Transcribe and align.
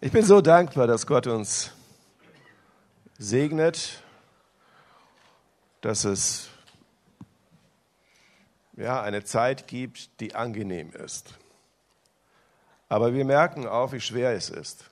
Ich 0.00 0.12
bin 0.12 0.24
so 0.24 0.40
dankbar, 0.40 0.86
dass 0.86 1.08
Gott 1.08 1.26
uns 1.26 1.72
segnet, 3.18 4.04
dass 5.80 6.04
es 6.04 6.50
ja, 8.76 9.02
eine 9.02 9.24
Zeit 9.24 9.66
gibt, 9.66 10.20
die 10.20 10.36
angenehm 10.36 10.92
ist. 10.92 11.34
Aber 12.88 13.12
wir 13.12 13.24
merken 13.24 13.66
auch, 13.66 13.90
wie 13.90 14.00
schwer 14.00 14.34
es 14.34 14.50
ist. 14.50 14.88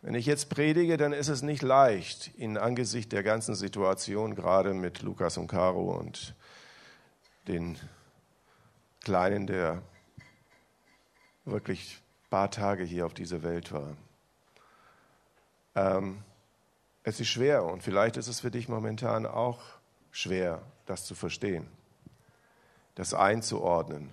Wenn 0.00 0.14
ich 0.14 0.24
jetzt 0.24 0.48
predige, 0.48 0.96
dann 0.96 1.12
ist 1.12 1.28
es 1.28 1.42
nicht 1.42 1.60
leicht 1.60 2.30
in 2.38 2.56
Angesicht 2.56 3.12
der 3.12 3.22
ganzen 3.22 3.54
Situation, 3.54 4.36
gerade 4.36 4.72
mit 4.72 5.02
Lukas 5.02 5.36
und 5.36 5.48
Caro 5.48 5.98
und 5.98 6.34
den 7.46 7.78
Kleinen, 9.02 9.46
der 9.46 9.82
wirklich 11.44 12.00
paar 12.30 12.50
Tage 12.50 12.84
hier 12.84 13.06
auf 13.06 13.14
dieser 13.14 13.42
Welt 13.42 13.72
war. 13.72 13.96
Ähm, 15.74 16.22
es 17.02 17.20
ist 17.20 17.28
schwer 17.28 17.64
und 17.64 17.82
vielleicht 17.82 18.16
ist 18.16 18.28
es 18.28 18.40
für 18.40 18.50
dich 18.50 18.68
momentan 18.68 19.26
auch 19.26 19.60
schwer, 20.10 20.62
das 20.86 21.04
zu 21.04 21.14
verstehen, 21.14 21.66
das 22.94 23.14
einzuordnen, 23.14 24.10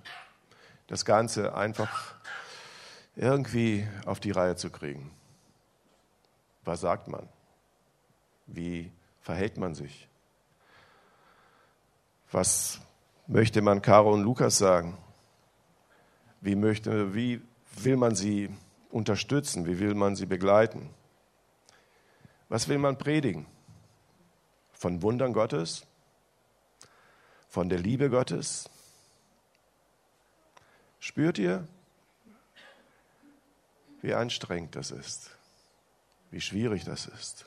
das 0.87 1.03
Ganze 1.03 1.55
einfach 1.55 2.15
irgendwie 3.15 3.87
auf 4.05 4.19
die 4.19 4.31
Reihe 4.31 4.55
zu 4.55 4.69
kriegen. 4.69 5.11
Was 6.63 6.81
sagt 6.81 7.07
man? 7.07 7.27
Wie 8.47 8.91
verhält 9.21 9.57
man 9.57 9.75
sich? 9.75 10.07
Was 12.31 12.79
möchte 13.27 13.61
man 13.61 13.81
Caro 13.81 14.13
und 14.13 14.23
Lukas 14.23 14.57
sagen? 14.57 14.97
Wie, 16.41 16.55
möchte, 16.55 17.15
wie 17.15 17.41
will 17.83 17.97
man 17.97 18.15
sie 18.15 18.49
unterstützen? 18.89 19.65
Wie 19.65 19.79
will 19.79 19.93
man 19.93 20.15
sie 20.15 20.25
begleiten? 20.25 20.89
Was 22.49 22.67
will 22.67 22.77
man 22.77 22.97
predigen? 22.97 23.45
Von 24.73 25.01
Wundern 25.01 25.33
Gottes? 25.33 25.85
Von 27.49 27.69
der 27.69 27.79
Liebe 27.79 28.09
Gottes? 28.09 28.69
Spürt 30.99 31.37
ihr, 31.37 31.67
wie 34.01 34.13
anstrengend 34.13 34.75
das 34.75 34.91
ist? 34.91 35.35
wie 36.35 36.41
schwierig 36.41 36.83
das 36.83 37.05
ist. 37.05 37.45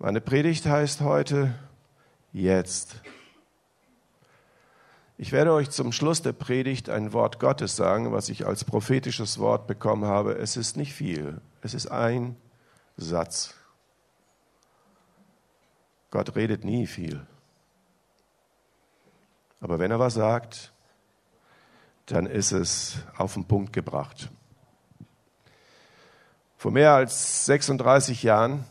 Meine 0.00 0.20
Predigt 0.20 0.66
heißt 0.66 1.00
heute 1.00 1.54
jetzt. 2.32 2.96
Ich 5.22 5.32
werde 5.32 5.52
euch 5.52 5.68
zum 5.68 5.92
Schluss 5.92 6.22
der 6.22 6.32
Predigt 6.32 6.88
ein 6.88 7.12
Wort 7.12 7.40
Gottes 7.40 7.76
sagen, 7.76 8.10
was 8.10 8.30
ich 8.30 8.46
als 8.46 8.64
prophetisches 8.64 9.38
Wort 9.38 9.66
bekommen 9.66 10.06
habe. 10.06 10.38
Es 10.38 10.56
ist 10.56 10.78
nicht 10.78 10.94
viel, 10.94 11.42
es 11.60 11.74
ist 11.74 11.88
ein 11.88 12.36
Satz. 12.96 13.52
Gott 16.10 16.34
redet 16.36 16.64
nie 16.64 16.86
viel. 16.86 17.26
Aber 19.60 19.78
wenn 19.78 19.90
er 19.90 19.98
was 19.98 20.14
sagt, 20.14 20.72
dann 22.06 22.24
ist 22.24 22.52
es 22.52 22.96
auf 23.14 23.34
den 23.34 23.44
Punkt 23.44 23.74
gebracht. 23.74 24.30
Vor 26.56 26.70
mehr 26.70 26.94
als 26.94 27.44
36 27.44 28.22
Jahren, 28.22 28.64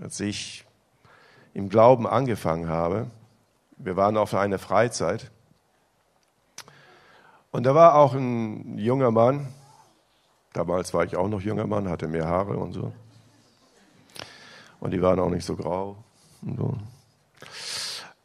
als 0.00 0.20
ich 0.20 0.64
im 1.54 1.68
Glauben 1.68 2.06
angefangen 2.06 2.68
habe, 2.68 3.10
wir 3.78 3.96
waren 3.96 4.16
auf 4.16 4.32
einer 4.32 4.60
Freizeit, 4.60 5.32
und 7.52 7.64
da 7.64 7.74
war 7.74 7.94
auch 7.94 8.14
ein 8.14 8.76
junger 8.78 9.10
Mann, 9.12 9.46
damals 10.52 10.92
war 10.92 11.04
ich 11.04 11.16
auch 11.16 11.28
noch 11.28 11.40
junger 11.40 11.66
Mann, 11.66 11.88
hatte 11.88 12.08
mehr 12.08 12.26
Haare 12.26 12.56
und 12.56 12.72
so. 12.72 12.92
Und 14.80 14.90
die 14.90 15.00
waren 15.00 15.20
auch 15.20 15.30
nicht 15.30 15.46
so 15.46 15.54
grau. 15.54 15.96
So. 16.44 16.76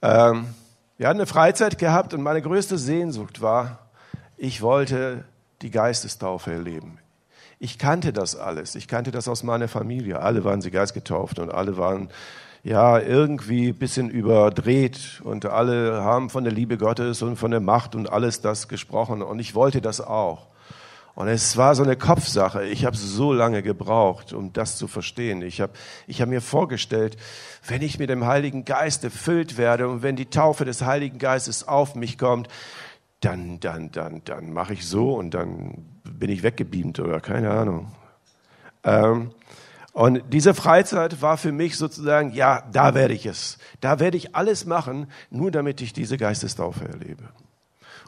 Ähm, 0.01 0.47
wir 0.97 1.07
hatten 1.07 1.19
eine 1.19 1.27
Freizeit 1.27 1.77
gehabt 1.77 2.15
und 2.15 2.23
meine 2.23 2.41
größte 2.41 2.79
Sehnsucht 2.79 3.41
war, 3.41 3.77
ich 4.37 4.63
wollte 4.63 5.25
die 5.61 5.69
Geistestaufe 5.69 6.51
erleben 6.51 6.99
ich 7.59 7.77
kannte 7.77 8.13
das 8.13 8.35
alles. 8.35 8.75
Ich 8.75 8.87
kannte 8.87 9.11
das 9.11 9.27
aus 9.27 9.43
meiner 9.43 9.67
Familie. 9.67 10.19
Alle 10.19 10.43
waren 10.43 10.61
sie 10.61 10.71
geistgetauft 10.71 11.39
und 11.39 11.51
alle 11.51 11.77
waren 11.77 12.09
ja 12.67 12.99
irgendwie 12.99 13.69
ein 13.69 13.77
bisschen 13.77 14.09
überdreht 14.09 15.21
und 15.23 15.45
alle 15.45 16.03
haben 16.03 16.29
von 16.29 16.43
der 16.43 16.51
Liebe 16.51 16.77
Gottes 16.77 17.21
und 17.21 17.37
von 17.37 17.51
der 17.51 17.61
Macht 17.61 17.95
und 17.95 18.11
alles 18.11 18.41
das 18.41 18.67
gesprochen 18.67 19.21
und 19.21 19.39
ich 19.39 19.55
wollte 19.55 19.79
das 19.79 20.01
auch. 20.01 20.47
Und 21.15 21.29
es 21.29 21.57
war 21.57 21.73
so 21.73 21.81
eine 21.81 21.95
Kopfsache. 21.95 22.65
Ich 22.65 22.85
habe 22.85 22.95
so 22.95 23.33
lange 23.33 23.63
gebraucht, 23.63 24.33
um 24.33 24.53
das 24.53 24.77
zu 24.77 24.87
verstehen. 24.87 25.41
Ich 25.41 25.61
habe 25.61 25.73
ich 26.05 26.21
hab 26.21 26.29
mir 26.29 26.41
vorgestellt, 26.41 27.17
wenn 27.67 27.81
ich 27.81 27.97
mit 27.97 28.09
dem 28.09 28.25
Heiligen 28.25 28.65
Geist 28.65 29.03
erfüllt 29.03 29.57
werde 29.57 29.87
und 29.87 30.03
wenn 30.03 30.15
die 30.15 30.29
Taufe 30.29 30.65
des 30.65 30.83
Heiligen 30.83 31.17
Geistes 31.19 31.67
auf 31.67 31.95
mich 31.95 32.17
kommt, 32.17 32.49
dann, 33.21 33.61
dann, 33.61 33.91
dann, 33.91 34.21
dann 34.25 34.51
mache 34.51 34.73
ich 34.73 34.85
so 34.85 35.15
und 35.15 35.33
dann 35.33 35.85
bin 36.03 36.29
ich 36.29 36.43
weggebeamt 36.43 36.99
oder 36.99 37.21
keine 37.21 37.49
Ahnung. 37.49 37.91
Ähm, 38.83 39.31
und 39.97 40.21
diese 40.31 40.53
Freizeit 40.53 41.23
war 41.23 41.37
für 41.37 41.51
mich 41.51 41.75
sozusagen, 41.75 42.31
ja, 42.31 42.61
da 42.71 42.93
werde 42.93 43.15
ich 43.15 43.25
es. 43.25 43.57
Da 43.81 43.99
werde 43.99 44.15
ich 44.15 44.35
alles 44.35 44.67
machen, 44.67 45.07
nur 45.31 45.49
damit 45.49 45.81
ich 45.81 45.91
diese 45.91 46.17
Geistestaufe 46.19 46.87
erlebe. 46.87 47.23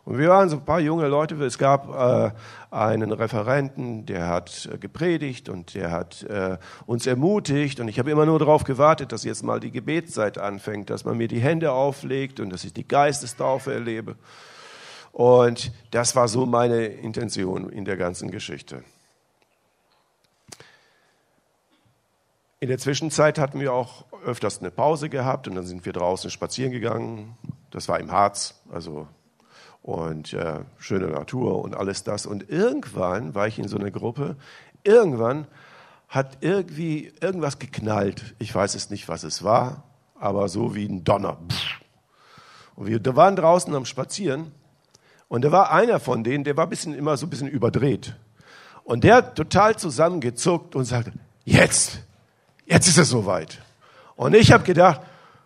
Und 0.06 0.20
wir 0.20 0.30
waren 0.30 0.50
so 0.50 0.58
ein 0.58 0.66
paar 0.66 0.82
junge 0.82 1.08
Leute. 1.08 1.34
Es 1.44 1.58
gab 1.58 1.90
äh, 1.90 2.32
einen 2.70 3.12
Referenten, 3.12 4.06
der 4.06 4.28
hat 4.28 4.70
äh, 4.72 4.78
gepredigt 4.78 5.50
und 5.50 5.74
der 5.74 5.90
hat 5.90 6.22
äh, 6.26 6.60
uns 6.86 7.08
ermutigt. 7.08 7.80
Und 7.80 7.88
ich 7.88 7.98
habe 7.98 8.12
immer 8.12 8.28
nur 8.28 8.38
darauf 8.38 8.66
gewartet, 8.66 9.12
dass 9.12 9.24
jetzt 9.24 9.42
mal 9.42 9.60
die 9.60 9.72
Gebetszeit 9.72 10.38
anfängt, 10.38 10.92
dass 10.92 11.06
man 11.06 11.18
mir 11.18 11.28
die 11.28 11.40
Hände 11.40 11.72
auflegt 11.72 12.40
und 12.40 12.52
dass 12.52 12.66
ich 12.66 12.74
die 12.74 12.88
Geistestaufe 12.88 13.74
erlebe. 13.74 14.16
Und 15.12 15.72
das 15.90 16.16
war 16.16 16.28
so 16.28 16.46
meine 16.46 16.86
Intention 16.86 17.68
in 17.68 17.84
der 17.84 17.98
ganzen 17.98 18.30
Geschichte. 18.30 18.84
In 22.62 22.68
der 22.68 22.78
Zwischenzeit 22.78 23.40
hatten 23.40 23.62
wir 23.62 23.72
auch 23.72 24.04
öfters 24.26 24.60
eine 24.60 24.70
Pause 24.70 25.08
gehabt 25.08 25.48
und 25.48 25.56
dann 25.56 25.66
sind 25.66 25.86
wir 25.86 25.94
draußen 25.94 26.30
spazieren 26.30 26.74
gegangen. 26.74 27.38
Das 27.72 27.88
war 27.88 28.02
im 28.02 28.12
Harz, 28.12 28.62
also 28.70 29.08
und 29.82 30.34
äh, 30.34 30.60
schöne 30.78 31.08
Natur 31.08 31.62
und 31.64 31.74
alles 31.74 32.04
das. 32.04 32.26
Und 32.26 32.50
irgendwann 32.50 33.34
war 33.34 33.48
ich 33.48 33.60
in 33.60 33.70
so 33.70 33.78
einer 33.78 33.92
Gruppe. 33.92 34.36
Irgendwann 34.84 35.48
hat 36.10 36.40
irgendwie 36.42 37.14
irgendwas 37.22 37.60
geknallt. 37.60 38.36
Ich 38.40 38.54
weiß 38.54 38.76
es 38.76 38.90
nicht, 38.90 39.08
was 39.08 39.24
es 39.24 39.42
war, 39.42 39.84
aber 40.16 40.50
so 40.50 40.76
wie 40.76 40.86
ein 40.86 41.06
Donner. 41.06 41.38
Und 42.76 42.88
wir 42.88 43.16
waren 43.16 43.38
draußen 43.38 43.74
am 43.74 43.86
Spazieren 43.86 44.52
und 45.30 45.46
da 45.46 45.54
war 45.54 45.72
einer 45.72 46.02
von 46.02 46.26
denen, 46.26 46.44
der 46.44 46.58
war 46.58 46.66
ein 46.66 46.70
bisschen, 46.70 46.94
immer 46.94 47.16
so 47.16 47.26
ein 47.26 47.30
bisschen 47.30 47.48
überdreht. 47.48 48.18
Und 48.84 49.06
der 49.06 49.16
hat 49.16 49.36
total 49.36 49.78
zusammengezuckt 49.78 50.76
und 50.76 50.84
sagte, 50.84 51.14
jetzt, 51.46 52.02
jetzt 52.70 52.88
ist 52.88 52.98
es 52.98 53.10
soweit. 53.10 53.58
Und 54.16 54.36
ich 54.36 54.52
habe 54.52 54.64
gedacht, 54.64 55.02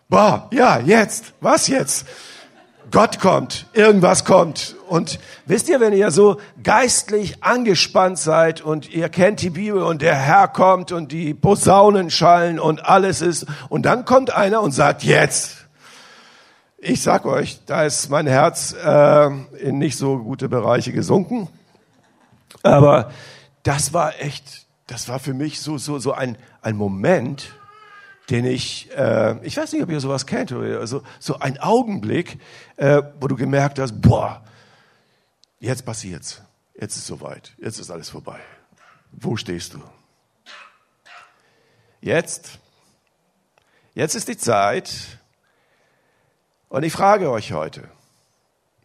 boah, 0.08 0.48
ja, 0.52 0.78
jetzt, 0.78 1.32
was 1.40 1.66
jetzt? 1.66 2.06
Gott 2.90 3.18
kommt, 3.18 3.66
irgendwas 3.72 4.24
kommt. 4.24 4.76
Und 4.88 5.18
wisst 5.46 5.68
ihr, 5.68 5.80
wenn 5.80 5.92
ihr 5.92 6.10
so 6.10 6.36
geistlich 6.62 7.42
angespannt 7.42 8.18
seid 8.18 8.60
und 8.60 8.88
ihr 8.88 9.08
kennt 9.08 9.42
die 9.42 9.50
Bibel 9.50 9.82
und 9.82 10.02
der 10.02 10.14
Herr 10.14 10.46
kommt 10.48 10.92
und 10.92 11.10
die 11.10 11.34
Posaunen 11.34 12.10
schallen 12.10 12.60
und 12.60 12.84
alles 12.84 13.20
ist, 13.20 13.46
und 13.68 13.84
dann 13.84 14.04
kommt 14.04 14.32
einer 14.32 14.60
und 14.60 14.72
sagt, 14.72 15.02
jetzt, 15.02 15.66
ich 16.78 17.02
sag 17.02 17.24
euch, 17.24 17.58
da 17.66 17.82
ist 17.84 18.10
mein 18.10 18.26
Herz 18.26 18.74
äh, 18.74 19.26
in 19.58 19.78
nicht 19.78 19.96
so 19.96 20.18
gute 20.18 20.48
Bereiche 20.48 20.92
gesunken. 20.92 21.48
Aber 22.62 23.10
das 23.62 23.92
war 23.92 24.20
echt, 24.20 24.66
das 24.86 25.08
war 25.08 25.18
für 25.18 25.34
mich 25.34 25.60
so 25.60 25.78
so 25.78 25.98
so 25.98 26.12
ein 26.12 26.36
ein 26.62 26.76
Moment, 26.76 27.54
den 28.30 28.46
ich, 28.46 28.90
äh, 28.96 29.38
ich 29.44 29.56
weiß 29.56 29.72
nicht, 29.72 29.82
ob 29.82 29.90
ihr 29.90 30.00
sowas 30.00 30.26
kennt, 30.26 30.52
oder 30.52 30.86
so 30.86 31.02
so 31.18 31.38
ein 31.38 31.58
Augenblick, 31.58 32.38
äh, 32.76 33.02
wo 33.20 33.28
du 33.28 33.36
gemerkt 33.36 33.78
hast, 33.78 34.00
boah, 34.00 34.42
jetzt 35.60 35.84
passiert's, 35.84 36.42
jetzt 36.78 36.96
ist 36.96 37.06
soweit, 37.06 37.52
jetzt 37.58 37.78
ist 37.78 37.90
alles 37.90 38.08
vorbei. 38.08 38.40
Wo 39.12 39.36
stehst 39.36 39.74
du? 39.74 39.82
Jetzt, 42.00 42.58
jetzt 43.94 44.14
ist 44.14 44.28
die 44.28 44.36
Zeit 44.36 45.18
und 46.68 46.82
ich 46.82 46.92
frage 46.92 47.30
euch 47.30 47.52
heute, 47.52 47.88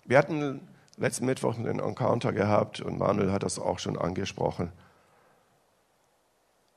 wir 0.05 0.17
hatten 0.17 0.67
letzten 0.97 1.25
Mittwoch 1.25 1.57
einen 1.57 1.79
Encounter 1.79 2.31
gehabt 2.31 2.81
und 2.81 2.97
Manuel 2.97 3.31
hat 3.31 3.43
das 3.43 3.59
auch 3.59 3.79
schon 3.79 3.97
angesprochen. 3.97 4.71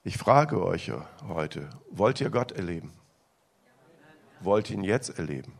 Ich 0.04 0.18
frage 0.18 0.60
euch 0.60 0.90
heute, 1.28 1.70
wollt 1.90 2.20
ihr 2.20 2.30
Gott 2.30 2.50
erleben? 2.50 2.92
Wollt 4.40 4.68
ihr 4.68 4.76
ihn 4.76 4.82
jetzt 4.82 5.16
erleben? 5.16 5.52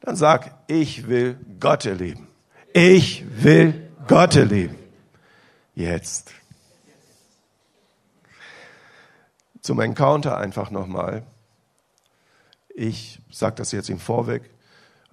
Dann 0.00 0.16
sag, 0.16 0.54
ich 0.66 1.06
will 1.08 1.38
Gott 1.58 1.86
erleben. 1.86 2.28
Ich 2.74 3.24
will 3.42 3.90
Gott 4.06 4.36
erleben. 4.36 4.76
Jetzt. 5.74 6.34
Zum 9.62 9.80
Encounter 9.80 10.36
einfach 10.36 10.70
nochmal. 10.70 11.22
Ich 12.68 13.22
sage 13.30 13.54
das 13.54 13.72
jetzt 13.72 13.88
im 13.88 13.98
Vorweg, 13.98 14.50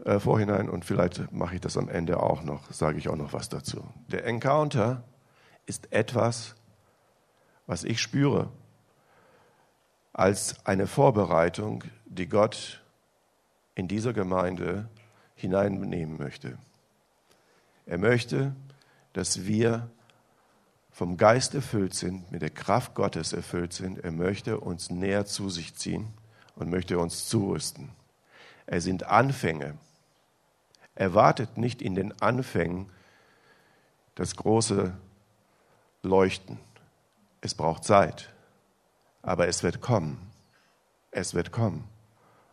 äh, 0.04 0.20
Vorhinein 0.20 0.70
und 0.70 0.84
vielleicht 0.84 1.32
mache 1.32 1.56
ich 1.56 1.62
das 1.62 1.78
am 1.78 1.88
Ende 1.88 2.22
auch 2.22 2.42
noch, 2.44 2.70
sage 2.72 2.98
ich 2.98 3.08
auch 3.08 3.16
noch 3.16 3.32
was 3.32 3.48
dazu. 3.48 3.88
Der 4.08 4.26
Encounter 4.26 5.04
ist 5.66 5.94
etwas, 5.94 6.56
was 7.70 7.84
ich 7.84 8.02
spüre, 8.02 8.50
als 10.12 10.66
eine 10.66 10.88
Vorbereitung, 10.88 11.84
die 12.08 12.28
Gott 12.28 12.82
in 13.76 13.88
dieser 13.88 14.12
Gemeinde 14.12 14.90
hineinnehmen 15.36 16.18
möchte. 16.18 16.58
Er 17.86 18.00
möchte, 18.00 18.56
dass 19.14 19.46
wir 19.46 19.88
vom 20.92 21.16
Geist 21.16 21.54
erfüllt 21.54 21.94
sind, 21.94 22.32
mit 22.32 22.42
der 22.42 22.50
Kraft 22.50 22.96
Gottes 22.96 23.34
erfüllt 23.34 23.74
sind. 23.74 24.00
Er 24.00 24.12
möchte 24.12 24.60
uns 24.60 24.90
näher 24.90 25.28
zu 25.28 25.52
sich 25.52 25.76
ziehen 25.76 26.08
und 26.56 26.72
möchte 26.72 26.98
uns 26.98 27.28
zurüsten. 27.28 27.90
Er 28.66 28.82
sind 28.82 29.04
Anfänge. 29.04 29.78
Er 30.96 31.14
wartet 31.14 31.60
nicht 31.60 31.84
in 31.84 31.94
den 31.94 32.20
Anfängen 32.20 32.90
das 34.16 34.36
große 34.36 34.92
Leuchten. 36.02 36.58
Es 37.42 37.56
braucht 37.56 37.84
Zeit, 37.84 38.30
aber 39.22 39.48
es 39.48 39.64
wird 39.64 39.82
kommen. 39.82 40.30
Es 41.12 41.34
wird 41.34 41.52
kommen. 41.52 41.88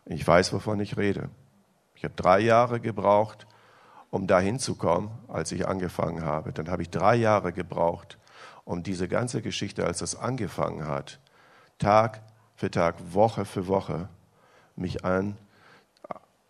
Ich 0.05 0.25
weiß, 0.25 0.53
wovon 0.53 0.79
ich 0.79 0.97
rede. 0.97 1.29
Ich 1.95 2.03
habe 2.03 2.13
drei 2.15 2.39
Jahre 2.39 2.79
gebraucht, 2.79 3.47
um 4.09 4.27
dahin 4.27 4.59
zu 4.59 4.75
kommen, 4.75 5.11
als 5.27 5.51
ich 5.51 5.67
angefangen 5.67 6.23
habe. 6.23 6.53
Dann 6.53 6.69
habe 6.69 6.81
ich 6.81 6.89
drei 6.89 7.15
Jahre 7.15 7.51
gebraucht, 7.51 8.17
um 8.63 8.83
diese 8.83 9.07
ganze 9.07 9.41
Geschichte, 9.41 9.85
als 9.85 10.01
es 10.01 10.15
angefangen 10.15 10.87
hat, 10.87 11.19
Tag 11.79 12.21
für 12.55 12.71
Tag, 12.71 12.95
Woche 13.13 13.45
für 13.45 13.67
Woche, 13.67 14.09
mich 14.75 15.03
an, 15.03 15.37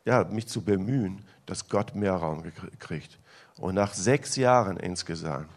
ja, 0.06 0.24
mich 0.24 0.48
zu 0.48 0.64
bemühen, 0.64 1.26
dass 1.46 1.68
Gott 1.68 1.96
mehr 1.96 2.14
Raum 2.14 2.44
kriegt. 2.80 3.20
Und 3.58 3.76
nach 3.76 3.94
sechs 3.94 4.36
Jahren 4.36 4.78
insgesamt 4.78 5.50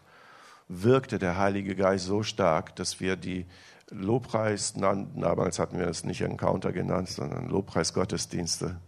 wirkte 0.70 1.19
der 1.19 1.37
Heilige 1.37 1.75
Geist 1.75 2.06
so 2.06 2.22
stark, 2.22 2.76
dass 2.76 3.00
wir 3.00 3.17
die 3.17 3.44
Lobpreis 3.90 4.76
nannten, 4.76 5.22
damals 5.22 5.58
hatten 5.58 5.78
wir 5.78 5.88
es 5.88 6.05
nicht 6.05 6.20
Encounter 6.20 6.72
genannt, 6.72 7.08
sondern 7.08 7.49
Lobpreis-Gottesdienste. 7.49 8.81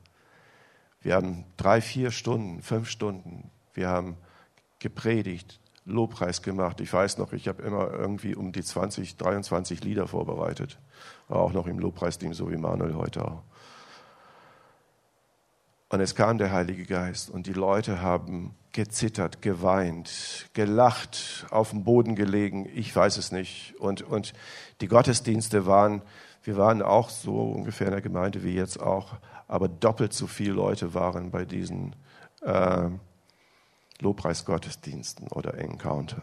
Wir 1.01 1.17
haben 1.17 1.45
drei, 1.57 1.81
vier 1.81 2.13
Stunden, 2.13 2.63
fünf 2.63 2.89
Stunden, 2.89 3.51
wir 3.75 3.89
haben 3.89 4.17
gepredigt, 4.79 5.59
Lobpreis 5.85 6.43
gemacht. 6.43 6.81
Ich 6.81 6.93
weiß 6.93 7.19
noch, 7.19 7.33
ich 7.33 7.49
habe 7.49 7.63
immer 7.63 7.91
irgendwie 7.91 8.37
um 8.37 8.53
die 8.53 8.63
20, 8.63 9.17
23 9.17 9.83
Lieder 9.83 10.07
vorbereitet. 10.07 10.79
War 11.27 11.39
auch 11.39 11.53
noch 11.53 11.67
im 11.67 11.81
Lobpreisteam, 11.81 12.33
so 12.33 12.49
wie 12.53 12.57
Manuel 12.57 12.95
heute 12.95 13.25
auch. 13.25 13.43
Und 15.93 16.01
es 16.01 16.15
kam 16.15 16.39
der 16.39 16.51
Heilige 16.51 16.87
Geist 16.87 17.29
und 17.29 17.47
die 17.47 17.53
Leute 17.53 18.01
haben 18.01 18.55
gezittert, 18.73 19.43
geweint, 19.43 20.49
gelacht, 20.55 21.45
auf 21.51 21.69
dem 21.69 21.85
Boden 21.85 22.15
gelegen, 22.17 22.67
ich 22.75 22.97
weiß 22.97 23.19
es 23.19 23.31
nicht. 23.31 23.75
Und, 23.79 24.01
und 24.01 24.33
die 24.81 24.89
Gottesdienste 24.89 25.67
waren, 25.67 26.01
wir 26.45 26.57
waren 26.57 26.81
auch 26.81 27.11
so 27.11 27.43
ungefähr 27.43 27.89
in 27.89 27.93
der 27.93 28.01
Gemeinde 28.01 28.43
wie 28.43 28.55
jetzt 28.55 28.81
auch, 28.81 29.17
aber 29.49 29.69
doppelt 29.69 30.15
so 30.15 30.27
viele 30.27 30.55
Leute 30.55 30.95
waren 30.95 31.31
bei 31.31 31.45
diesen 31.45 31.95
äh, 32.41 32.89
Lobpreisgottesdiensten 34.01 35.29
oder 35.29 35.59
Encounter. 35.59 36.23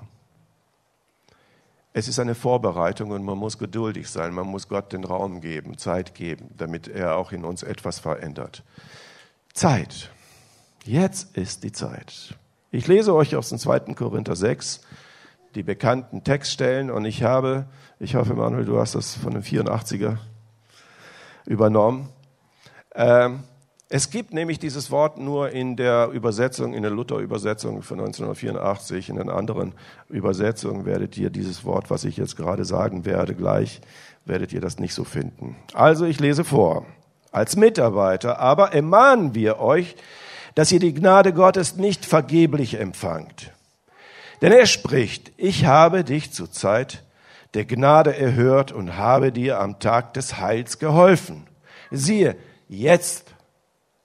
Es 1.94 2.08
ist 2.08 2.18
eine 2.18 2.34
Vorbereitung 2.34 3.12
und 3.12 3.24
man 3.24 3.38
muss 3.38 3.60
geduldig 3.60 4.10
sein, 4.10 4.34
man 4.34 4.48
muss 4.48 4.68
Gott 4.68 4.94
den 4.94 5.04
Raum 5.04 5.42
geben, 5.42 5.78
Zeit 5.78 6.16
geben, 6.16 6.56
damit 6.58 6.88
er 6.88 7.18
auch 7.18 7.32
in 7.32 7.46
uns 7.46 7.62
etwas 7.62 8.00
verändert. 8.00 8.64
Zeit. 9.60 10.10
Jetzt 10.86 11.36
ist 11.36 11.66
die 11.66 11.74
Zeit. 11.74 12.34
Ich 12.72 12.88
lese 12.88 13.14
euch 13.14 13.36
aus 13.36 13.50
dem 13.50 13.58
2. 13.58 13.94
Korinther 13.94 14.38
6 14.38 14.80
die 15.54 15.64
bekannten 15.64 16.24
Textstellen 16.24 16.90
und 16.90 17.04
ich 17.04 17.24
habe, 17.24 17.66
ich 18.00 18.16
hoffe 18.16 18.36
Manuel, 18.36 18.64
du 18.64 18.80
hast 18.80 18.96
das 18.96 19.16
von 19.16 19.34
dem 19.34 19.42
84er 19.42 20.16
übernommen. 21.46 22.08
Ähm, 22.96 23.44
es 23.90 24.10
gibt 24.10 24.34
nämlich 24.34 24.60
dieses 24.60 24.92
Wort 24.92 25.18
nur 25.18 25.50
in 25.50 25.76
der 25.76 26.08
Übersetzung, 26.14 26.74
in 26.74 26.84
der 26.84 26.92
Luther-Übersetzung 26.92 27.82
von 27.82 28.00
1984. 28.00 29.10
In 29.10 29.18
den 29.18 29.30
anderen 29.30 29.74
Übersetzungen 30.08 30.86
werdet 30.86 31.18
ihr 31.18 31.32
dieses 31.32 31.66
Wort, 31.66 31.90
was 31.90 32.06
ich 32.06 32.16
jetzt 32.16 32.38
gerade 32.38 32.64
sagen 32.64 33.04
werde, 33.04 33.36
gleich, 33.36 33.82
werdet 34.24 34.54
ihr 34.54 34.62
das 34.62 34.80
nicht 34.80 34.94
so 34.94 35.04
finden. 35.04 35.58
Also 35.74 36.06
ich 36.06 36.22
lese 36.22 36.46
vor. 36.46 36.86
Als 37.32 37.56
Mitarbeiter 37.56 38.40
aber 38.40 38.74
ermahnen 38.74 39.36
wir 39.36 39.60
euch, 39.60 39.96
dass 40.56 40.72
ihr 40.72 40.80
die 40.80 40.94
Gnade 40.94 41.34
Gottes 41.34 41.76
nicht 41.76 42.06
vergeblich 42.06 42.80
empfangt. 42.80 43.52
Denn 44.42 44.52
er 44.52 44.66
spricht, 44.66 45.32
ich 45.38 45.66
habe 45.66 46.04
dich 46.04 46.32
zur 46.32 46.52
Zeit 46.52 47.04
der 47.54 47.66
Gnade 47.66 48.16
erhört 48.16 48.72
und 48.72 48.98
habe 48.98 49.32
dir 49.32 49.60
am 49.60 49.80
Tag 49.80 50.14
des 50.14 50.40
Heils 50.40 50.80
geholfen. 50.80 51.48
Siehe, 51.92 52.36
jetzt 52.68 53.34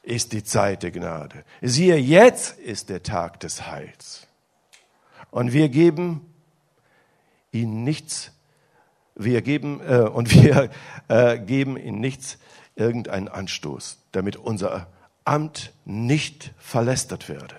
ist 0.02 0.32
die 0.32 0.42
Zeit 0.42 0.82
der 0.82 0.90
Gnade. 0.90 1.44
Siehe, 1.60 1.96
jetzt 1.96 2.58
ist 2.58 2.88
der 2.88 3.02
Tag 3.02 3.40
des 3.40 3.66
Heils. 3.66 4.26
Und 5.30 5.52
wir 5.52 5.68
geben 5.68 6.20
ihnen 7.52 7.84
nichts, 7.84 8.32
wir 9.14 9.42
geben, 9.42 9.80
äh, 9.86 9.98
und 10.00 10.30
wir 10.34 10.70
äh, 11.08 11.38
geben 11.38 11.76
ihnen 11.76 12.00
nichts, 12.00 12.38
irgendeinen 12.76 13.28
Anstoß, 13.28 13.98
damit 14.12 14.36
unser 14.36 14.88
Amt 15.24 15.72
nicht 15.84 16.52
verlästert 16.58 17.28
werde, 17.28 17.56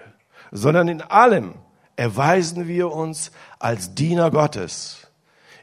sondern 0.52 0.88
in 0.88 1.02
allem 1.02 1.56
erweisen 1.96 2.68
wir 2.68 2.92
uns 2.92 3.32
als 3.60 3.96
Diener 3.96 4.30
Gottes 4.30 5.08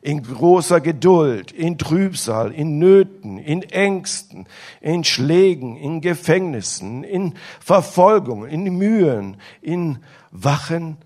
in 0.02 0.24
großer 0.24 0.80
Geduld, 0.80 1.52
in 1.52 1.78
Trübsal, 1.78 2.52
in 2.52 2.80
Nöten, 2.80 3.38
in 3.38 3.62
Ängsten, 3.62 4.48
in 4.80 5.04
Schlägen, 5.04 5.76
in 5.76 6.00
Gefängnissen, 6.00 7.04
in 7.04 7.34
Verfolgung, 7.60 8.44
in 8.44 8.64
Mühen, 8.64 9.36
in 9.60 9.98
Wachen 10.32 10.96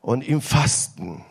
und 0.00 0.26
im 0.26 0.40
Fasten, 0.40 1.24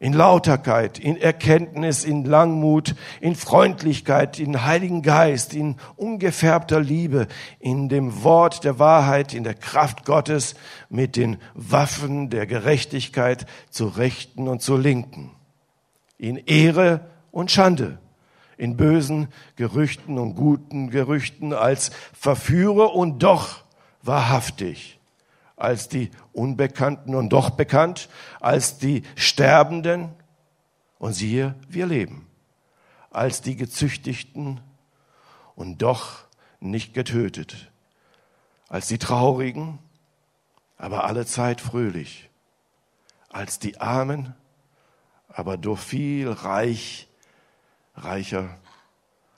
in 0.00 0.14
Lauterkeit, 0.14 0.98
in 0.98 1.18
Erkenntnis, 1.18 2.04
in 2.04 2.24
Langmut, 2.24 2.96
in 3.20 3.36
Freundlichkeit, 3.36 4.40
in 4.40 4.64
Heiligen 4.64 5.02
Geist, 5.02 5.52
in 5.52 5.76
ungefärbter 5.96 6.80
Liebe, 6.80 7.28
in 7.58 7.90
dem 7.90 8.24
Wort 8.24 8.64
der 8.64 8.78
Wahrheit, 8.78 9.34
in 9.34 9.44
der 9.44 9.52
Kraft 9.52 10.06
Gottes, 10.06 10.54
mit 10.88 11.16
den 11.16 11.36
Waffen 11.54 12.30
der 12.30 12.46
Gerechtigkeit 12.46 13.44
zur 13.68 13.98
Rechten 13.98 14.48
und 14.48 14.62
zur 14.62 14.78
Linken. 14.78 15.32
In 16.16 16.38
Ehre 16.38 17.10
und 17.30 17.50
Schande, 17.50 17.98
in 18.56 18.78
bösen 18.78 19.28
Gerüchten 19.56 20.18
und 20.18 20.34
guten 20.34 20.88
Gerüchten, 20.88 21.52
als 21.52 21.90
Verführer 22.14 22.94
und 22.94 23.22
doch 23.22 23.64
wahrhaftig, 24.02 24.99
als 25.60 25.88
die 25.88 26.10
Unbekannten 26.32 27.14
und 27.14 27.30
doch 27.30 27.50
bekannt, 27.50 28.08
als 28.40 28.78
die 28.78 29.02
Sterbenden. 29.16 30.10
Und 30.98 31.14
siehe, 31.14 31.54
wir 31.68 31.86
leben, 31.86 32.26
als 33.10 33.40
die 33.40 33.56
Gezüchtigten 33.56 34.60
und 35.54 35.78
doch 35.78 36.24
nicht 36.60 36.92
getötet, 36.92 37.70
als 38.68 38.88
die 38.88 38.98
Traurigen, 38.98 39.78
aber 40.76 41.04
alle 41.04 41.24
Zeit 41.24 41.62
fröhlich, 41.62 42.28
als 43.30 43.58
die 43.58 43.80
Armen, 43.80 44.34
aber 45.28 45.56
doch 45.56 45.78
viel 45.78 46.28
reich, 46.28 47.08
reicher. 47.94 48.58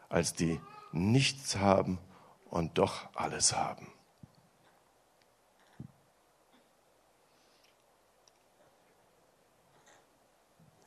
Als 0.09 0.35
die 0.35 0.61
nichts 0.93 1.57
haben 1.57 1.99
und 2.51 2.77
doch 2.77 3.09
alles 3.15 3.57
haben. 3.57 3.92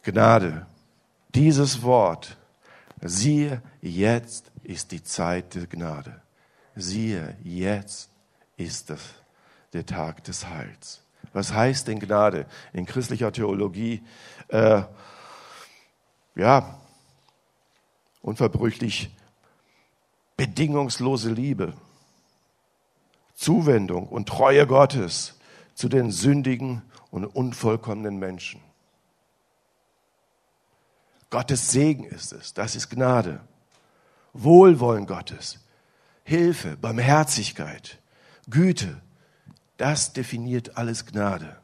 Gnade, 0.06 0.68
dieses 1.34 1.82
Wort, 1.82 2.38
siehe, 3.02 3.64
jetzt 3.82 4.52
ist 4.64 4.92
die 4.92 5.04
Zeit 5.04 5.56
der 5.56 5.66
Gnade. 5.66 6.22
Siehe, 6.76 7.36
jetzt 7.44 8.12
ist 8.56 8.92
das 8.92 9.02
der 9.74 9.86
Tag 9.88 10.24
des 10.24 10.48
Heils. 10.48 11.02
Was 11.34 11.54
heißt 11.54 11.88
denn 11.88 12.00
Gnade? 12.00 12.46
In 12.72 12.86
christlicher 12.86 13.32
Theologie 13.32 14.04
äh, 14.50 14.84
ja, 16.36 16.80
unverbrüchlich 18.22 19.10
bedingungslose 20.38 21.32
Liebe, 21.32 21.74
Zuwendung 23.34 24.08
und 24.08 24.30
Treue 24.30 24.68
Gottes 24.68 25.40
zu 25.74 25.90
den 25.90 26.12
sündigen 26.12 26.84
und 27.10 27.26
unvollkommenen 27.26 28.18
Menschen. 28.20 28.62
Gottes 31.30 31.72
Segen 31.72 32.06
ist 32.06 32.34
es. 32.34 32.54
Das 32.54 32.76
ist 32.76 32.90
Gnade. 32.90 33.42
Wohlwollen 34.34 35.06
Gottes. 35.06 35.60
Hilfe, 36.24 36.76
Barmherzigkeit, 36.78 38.00
Güte. 38.50 39.02
Das 39.78 40.14
definiert 40.14 40.78
alles 40.78 41.06
Gnade. 41.06 41.58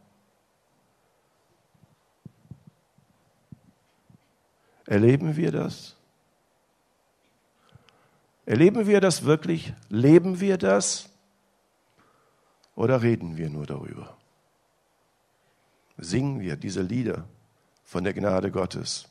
Erleben 4.86 5.38
wir 5.38 5.51
das? 5.51 5.96
Erleben 8.46 8.88
wir 8.88 9.00
das 9.00 9.24
wirklich? 9.24 9.74
Leben 9.89 10.41
wir 10.41 10.58
das? 10.58 11.10
Oder 12.75 13.01
reden 13.01 13.38
wir 13.38 13.50
nur 13.50 13.65
darüber? 13.65 14.18
Singen 15.98 16.39
wir 16.39 16.58
diese 16.58 16.82
Lieder 16.82 17.27
von 17.84 18.03
der 18.03 18.13
Gnade 18.13 18.51
Gottes? 18.51 19.11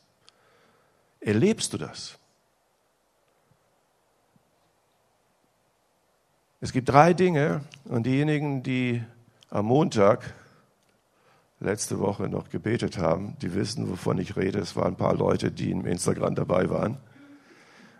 Erlebst 1.20 1.72
du 1.72 1.78
das? 1.78 2.18
Es 6.62 6.72
gibt 6.72 6.88
drei 6.88 7.14
Dinge 7.14 7.62
und 7.84 8.04
diejenigen, 8.04 8.62
die 8.62 9.02
am 9.48 9.66
Montag 9.66 10.34
letzte 11.58 11.98
Woche 11.98 12.28
noch 12.28 12.48
gebetet 12.48 12.98
haben, 12.98 13.36
die 13.40 13.54
wissen, 13.54 13.88
wovon 13.88 14.18
ich 14.18 14.36
rede. 14.36 14.58
Es 14.58 14.76
waren 14.76 14.94
ein 14.94 14.96
paar 14.96 15.14
Leute, 15.14 15.50
die 15.50 15.70
im 15.70 15.86
Instagram 15.86 16.34
dabei 16.34 16.68
waren. 16.70 16.98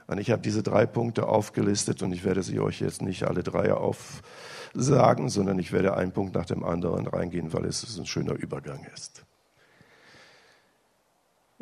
Und 0.07 0.19
ich 0.19 0.31
habe 0.31 0.43
diese 0.43 0.63
drei 0.63 0.87
Punkte 0.87 1.27
aufgelistet 1.27 2.03
und 2.03 2.13
ich 2.13 2.25
werde 2.25 2.43
sie 2.43 2.59
euch 2.59 2.81
jetzt 2.81 3.01
nicht 3.01 3.25
alle 3.25 3.43
drei 3.43 3.73
aufsagen, 3.73 5.29
sondern 5.29 5.59
ich 5.59 5.73
werde 5.73 5.97
einen 5.97 6.13
Punkt 6.13 6.35
nach 6.35 6.47
dem 6.47 6.65
anderen 6.65 7.07
reingehen, 7.07 7.53
weil 7.53 7.65
es 7.65 7.97
ein 7.97 8.07
schöner 8.07 8.35
Übergang 8.35 8.85
ist. 8.95 9.25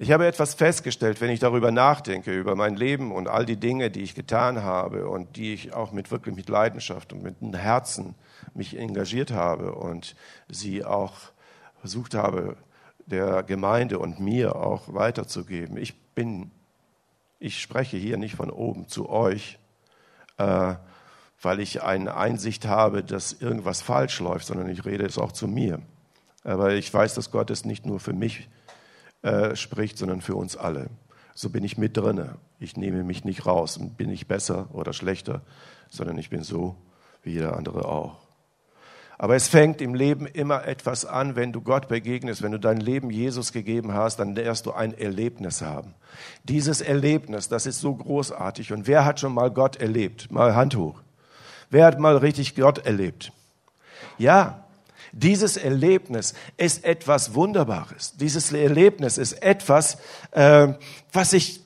Ich 0.00 0.12
habe 0.12 0.28
etwas 0.28 0.54
festgestellt, 0.54 1.20
wenn 1.20 1.30
ich 1.30 1.40
darüber 1.40 1.72
nachdenke, 1.72 2.32
über 2.32 2.54
mein 2.54 2.76
Leben 2.76 3.10
und 3.10 3.26
all 3.26 3.44
die 3.44 3.56
Dinge, 3.56 3.90
die 3.90 4.02
ich 4.02 4.14
getan 4.14 4.62
habe 4.62 5.08
und 5.08 5.34
die 5.34 5.52
ich 5.52 5.74
auch 5.74 5.90
mit 5.90 6.12
wirklich 6.12 6.36
mit 6.36 6.48
Leidenschaft 6.48 7.12
und 7.12 7.24
mit 7.24 7.34
Herzen 7.52 8.14
mich 8.54 8.78
engagiert 8.78 9.32
habe 9.32 9.74
und 9.74 10.14
sie 10.48 10.84
auch 10.84 11.14
versucht 11.80 12.14
habe, 12.14 12.56
der 13.06 13.42
Gemeinde 13.42 13.98
und 13.98 14.20
mir 14.20 14.54
auch 14.54 14.94
weiterzugeben. 14.94 15.76
Ich 15.76 15.98
bin, 16.14 16.52
ich 17.40 17.60
spreche 17.60 17.96
hier 17.96 18.18
nicht 18.18 18.36
von 18.36 18.50
oben 18.50 18.86
zu 18.86 19.08
euch, 19.08 19.58
äh, 20.36 20.74
weil 21.42 21.58
ich 21.58 21.82
eine 21.82 22.16
Einsicht 22.16 22.66
habe, 22.66 23.02
dass 23.02 23.32
irgendwas 23.32 23.82
falsch 23.82 24.20
läuft, 24.20 24.46
sondern 24.46 24.68
ich 24.68 24.84
rede 24.84 25.04
es 25.04 25.18
auch 25.18 25.32
zu 25.32 25.48
mir. 25.48 25.82
Aber 26.44 26.74
ich 26.74 26.94
weiß, 26.94 27.14
dass 27.14 27.32
Gott 27.32 27.50
es 27.50 27.64
nicht 27.64 27.84
nur 27.84 27.98
für 27.98 28.12
mich 28.12 28.48
äh, 29.22 29.56
spricht, 29.56 29.98
sondern 29.98 30.20
für 30.20 30.34
uns 30.34 30.56
alle. 30.56 30.90
So 31.34 31.50
bin 31.50 31.64
ich 31.64 31.78
mit 31.78 31.96
drinne. 31.96 32.36
Ich 32.58 32.76
nehme 32.76 33.04
mich 33.04 33.24
nicht 33.24 33.46
raus 33.46 33.76
und 33.76 33.96
bin 33.96 34.10
nicht 34.10 34.26
besser 34.28 34.68
oder 34.72 34.92
schlechter, 34.92 35.42
sondern 35.88 36.18
ich 36.18 36.30
bin 36.30 36.42
so 36.42 36.76
wie 37.22 37.32
jeder 37.32 37.56
andere 37.56 37.86
auch. 37.86 38.28
Aber 39.20 39.34
es 39.34 39.48
fängt 39.48 39.80
im 39.80 39.94
Leben 39.94 40.26
immer 40.26 40.64
etwas 40.64 41.04
an, 41.04 41.34
wenn 41.34 41.52
du 41.52 41.60
Gott 41.60 41.88
begegnest, 41.88 42.40
wenn 42.42 42.52
du 42.52 42.60
dein 42.60 42.78
Leben 42.78 43.10
Jesus 43.10 43.52
gegeben 43.52 43.92
hast, 43.92 44.20
dann 44.20 44.36
wirst 44.36 44.66
du 44.66 44.72
ein 44.72 44.96
Erlebnis 44.96 45.60
haben. 45.60 45.94
Dieses 46.44 46.80
Erlebnis, 46.80 47.48
das 47.48 47.66
ist 47.66 47.80
so 47.80 47.96
großartig. 47.96 48.72
Und 48.72 48.86
wer 48.86 49.04
hat 49.04 49.18
schon 49.18 49.34
mal 49.34 49.50
Gott 49.50 49.76
erlebt? 49.76 50.30
Mal 50.30 50.54
Hand 50.54 50.76
hoch. 50.76 51.02
Wer 51.68 51.86
hat 51.86 51.98
mal 51.98 52.16
richtig 52.16 52.54
Gott 52.54 52.86
erlebt? 52.86 53.32
Ja, 54.18 54.67
dieses 55.12 55.56
Erlebnis 55.56 56.34
ist 56.56 56.84
etwas 56.84 57.34
Wunderbares. 57.34 58.14
Dieses 58.16 58.52
Erlebnis 58.52 59.18
ist 59.18 59.42
etwas, 59.42 59.98
äh, 60.32 60.68
was 61.12 61.32
ich 61.32 61.60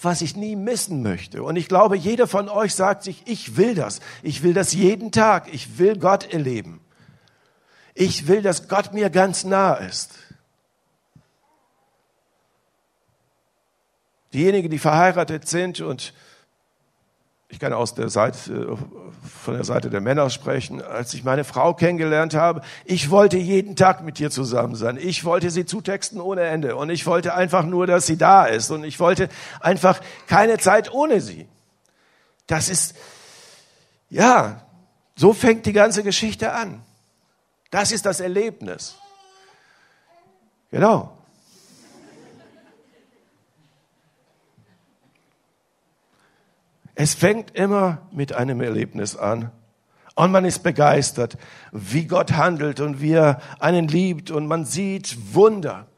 was 0.00 0.20
ich 0.20 0.36
nie 0.36 0.56
missen 0.56 1.02
möchte. 1.02 1.42
Und 1.42 1.56
ich 1.56 1.68
glaube, 1.68 1.96
jeder 1.96 2.26
von 2.26 2.48
euch 2.48 2.74
sagt 2.74 3.04
sich, 3.04 3.22
ich 3.26 3.56
will 3.56 3.74
das. 3.74 4.00
Ich 4.22 4.42
will 4.42 4.52
das 4.52 4.72
jeden 4.72 5.12
Tag. 5.12 5.52
Ich 5.52 5.78
will 5.78 5.96
Gott 5.96 6.32
erleben. 6.32 6.80
Ich 7.94 8.26
will, 8.26 8.42
dass 8.42 8.68
Gott 8.68 8.92
mir 8.92 9.10
ganz 9.10 9.44
nah 9.44 9.74
ist. 9.74 10.10
Diejenigen, 14.32 14.70
die 14.70 14.78
verheiratet 14.78 15.46
sind 15.46 15.80
und 15.80 16.14
ich 17.52 17.58
kann 17.58 17.74
aus 17.74 17.94
der 17.94 18.08
Seite, 18.08 18.78
von 19.42 19.54
der 19.54 19.64
Seite 19.64 19.90
der 19.90 20.00
Männer 20.00 20.30
sprechen. 20.30 20.80
Als 20.80 21.12
ich 21.12 21.22
meine 21.22 21.44
Frau 21.44 21.74
kennengelernt 21.74 22.32
habe, 22.32 22.62
ich 22.86 23.10
wollte 23.10 23.36
jeden 23.36 23.76
Tag 23.76 24.02
mit 24.02 24.18
ihr 24.18 24.30
zusammen 24.30 24.74
sein. 24.74 24.96
Ich 24.98 25.26
wollte 25.26 25.50
sie 25.50 25.66
zutexten 25.66 26.18
ohne 26.18 26.40
Ende. 26.44 26.76
Und 26.76 26.88
ich 26.88 27.04
wollte 27.04 27.34
einfach 27.34 27.64
nur, 27.64 27.86
dass 27.86 28.06
sie 28.06 28.16
da 28.16 28.46
ist. 28.46 28.70
Und 28.70 28.84
ich 28.84 28.98
wollte 29.00 29.28
einfach 29.60 30.00
keine 30.26 30.56
Zeit 30.56 30.94
ohne 30.94 31.20
sie. 31.20 31.46
Das 32.46 32.70
ist, 32.70 32.96
ja, 34.08 34.62
so 35.14 35.34
fängt 35.34 35.66
die 35.66 35.74
ganze 35.74 36.02
Geschichte 36.02 36.54
an. 36.54 36.82
Das 37.70 37.92
ist 37.92 38.06
das 38.06 38.20
Erlebnis. 38.20 38.96
Genau. 40.70 41.18
Es 47.02 47.14
fängt 47.14 47.50
immer 47.56 48.06
mit 48.12 48.32
einem 48.32 48.60
Erlebnis 48.60 49.16
an. 49.16 49.50
Und 50.14 50.30
man 50.30 50.44
ist 50.44 50.62
begeistert, 50.62 51.36
wie 51.72 52.06
Gott 52.06 52.34
handelt 52.34 52.78
und 52.78 53.00
wie 53.00 53.14
er 53.14 53.42
einen 53.58 53.88
liebt 53.88 54.30
und 54.30 54.46
man 54.46 54.64
sieht 54.64 55.34
Wunder. 55.34 55.88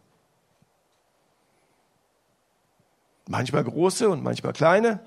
Manchmal 3.29 3.65
große 3.65 4.09
und 4.09 4.23
manchmal 4.23 4.55
kleine, 4.55 4.99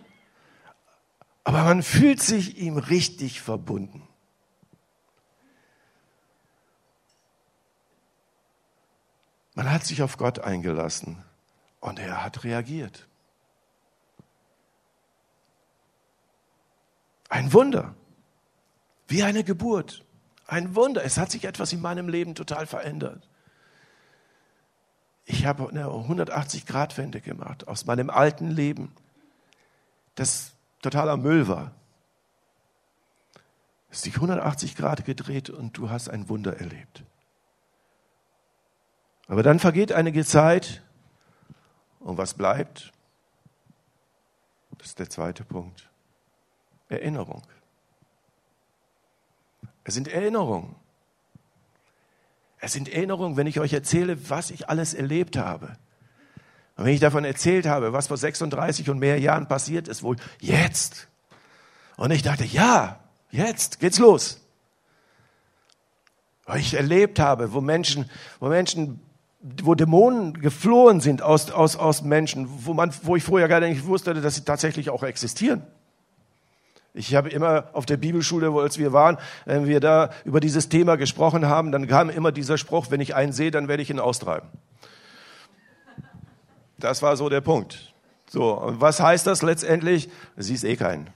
aber 1.44 1.64
man 1.64 1.82
fühlt 1.82 2.22
sich 2.22 2.60
ihm 2.60 2.78
richtig 2.78 3.42
verbunden. 3.42 4.08
Man 9.56 9.72
hat 9.72 9.84
sich 9.84 10.04
auf 10.04 10.18
Gott 10.18 10.38
eingelassen 10.38 11.24
und 11.80 11.98
er 11.98 12.24
hat 12.24 12.44
reagiert. 12.44 13.08
Ein 17.30 17.54
Wunder. 17.54 17.96
Wie 19.08 19.24
eine 19.24 19.44
Geburt. 19.44 20.06
Ein 20.46 20.76
Wunder. 20.76 21.04
Es 21.04 21.18
hat 21.18 21.32
sich 21.32 21.46
etwas 21.46 21.74
in 21.74 21.82
meinem 21.82 22.10
Leben 22.10 22.36
total 22.36 22.66
verändert. 22.68 23.28
Ich 25.30 25.46
habe 25.46 25.68
eine 25.68 25.88
180-Grad-Wende 25.88 27.20
gemacht 27.20 27.68
aus 27.68 27.86
meinem 27.86 28.10
alten 28.10 28.50
Leben, 28.50 28.96
das 30.16 30.54
totaler 30.82 31.18
Müll 31.18 31.50
war. 31.50 31.74
Es 33.90 33.98
ist 33.98 34.04
sich 34.06 34.16
180 34.16 34.78
Grad 34.78 35.04
gedreht 35.04 35.50
und 35.50 35.78
du 35.78 35.90
hast 35.90 36.10
ein 36.10 36.30
Wunder 36.30 36.58
erlebt. 36.58 37.04
Aber 39.28 39.44
dann 39.44 39.60
vergeht 39.60 39.92
einige 39.92 40.24
Zeit 40.24 40.82
und 42.00 42.18
was 42.18 42.34
bleibt? 42.34 42.94
Das 44.78 44.88
ist 44.88 45.00
der 45.00 45.10
zweite 45.10 45.44
Punkt. 45.44 45.90
Erinnerung. 46.90 47.44
Es 49.84 49.94
sind 49.94 50.08
Erinnerungen. 50.08 50.76
Es 52.60 52.74
sind 52.74 52.90
Erinnerungen, 52.90 53.38
wenn 53.38 53.48
ich 53.48 53.60
euch 53.60 53.74
erzähle, 53.74 54.30
was 54.30 54.52
ich 54.52 54.70
alles 54.70 54.94
erlebt 54.94 55.38
habe. 55.38 55.78
Und 56.76 56.86
wenn 56.86 56.94
ich 56.94 57.00
davon 57.00 57.24
erzählt 57.24 57.66
habe, 57.66 57.94
was 57.94 58.08
vor 58.08 58.18
36 58.18 58.90
und 58.90 59.00
mehr 59.00 59.20
Jahren 59.20 59.48
passiert 59.48 59.88
ist, 59.88 60.04
wohl 60.04 60.16
jetzt. 60.40 61.08
Und 61.98 62.12
ich 62.12 62.22
dachte, 62.22 62.46
ja, 62.46 63.00
jetzt 63.32 63.80
geht's 63.80 63.98
los. 63.98 64.42
Weil 66.46 66.60
ich 66.60 66.74
erlebt 66.74 67.20
habe, 67.20 67.54
wo 67.54 67.62
Menschen, 67.62 68.10
wo 68.40 68.48
Menschen, 68.48 69.00
wo 69.40 69.76
Dämonen 69.76 70.34
geflohen 70.34 71.02
sind 71.02 71.22
aus, 71.22 71.52
aus, 71.52 71.76
aus 71.76 72.04
Menschen, 72.04 72.48
wo 72.66 72.74
man, 72.74 72.94
wo 73.04 73.16
ich 73.16 73.24
vorher 73.24 73.48
gar 73.48 73.60
nicht 73.60 73.86
wusste, 73.86 74.14
dass 74.14 74.36
sie 74.36 74.44
tatsächlich 74.44 74.90
auch 74.90 75.04
existieren. 75.04 75.64
Ich 76.98 77.14
habe 77.14 77.30
immer 77.30 77.66
auf 77.74 77.86
der 77.86 77.98
Bibelschule, 77.98 78.52
wo 78.54 78.60
als 78.60 78.80
wir 78.80 78.92
waren, 78.92 79.18
wenn 79.46 79.68
wir 79.68 79.80
da 79.80 80.10
über 80.26 80.40
dieses 80.40 80.68
Thema 80.68 80.98
gesprochen 80.98 81.46
haben, 81.46 81.72
dann 81.72 81.88
kam 81.88 82.10
immer 82.10 82.32
dieser 82.32 82.58
Spruch, 82.58 82.88
wenn 82.90 83.02
ich 83.02 83.14
einen 83.14 83.34
sehe, 83.34 83.52
dann 83.52 83.68
werde 83.68 83.84
ich 83.84 83.92
ihn 83.92 84.00
austreiben. 84.00 84.50
Das 86.80 87.04
war 87.04 87.16
so 87.16 87.30
der 87.30 87.42
Punkt. 87.42 87.94
So, 88.28 88.52
und 88.52 88.82
was 88.82 89.00
heißt 89.00 89.28
das 89.28 89.44
letztendlich? 89.44 90.10
Siehst 90.38 90.64
eh 90.64 90.76
keinen. 90.76 91.08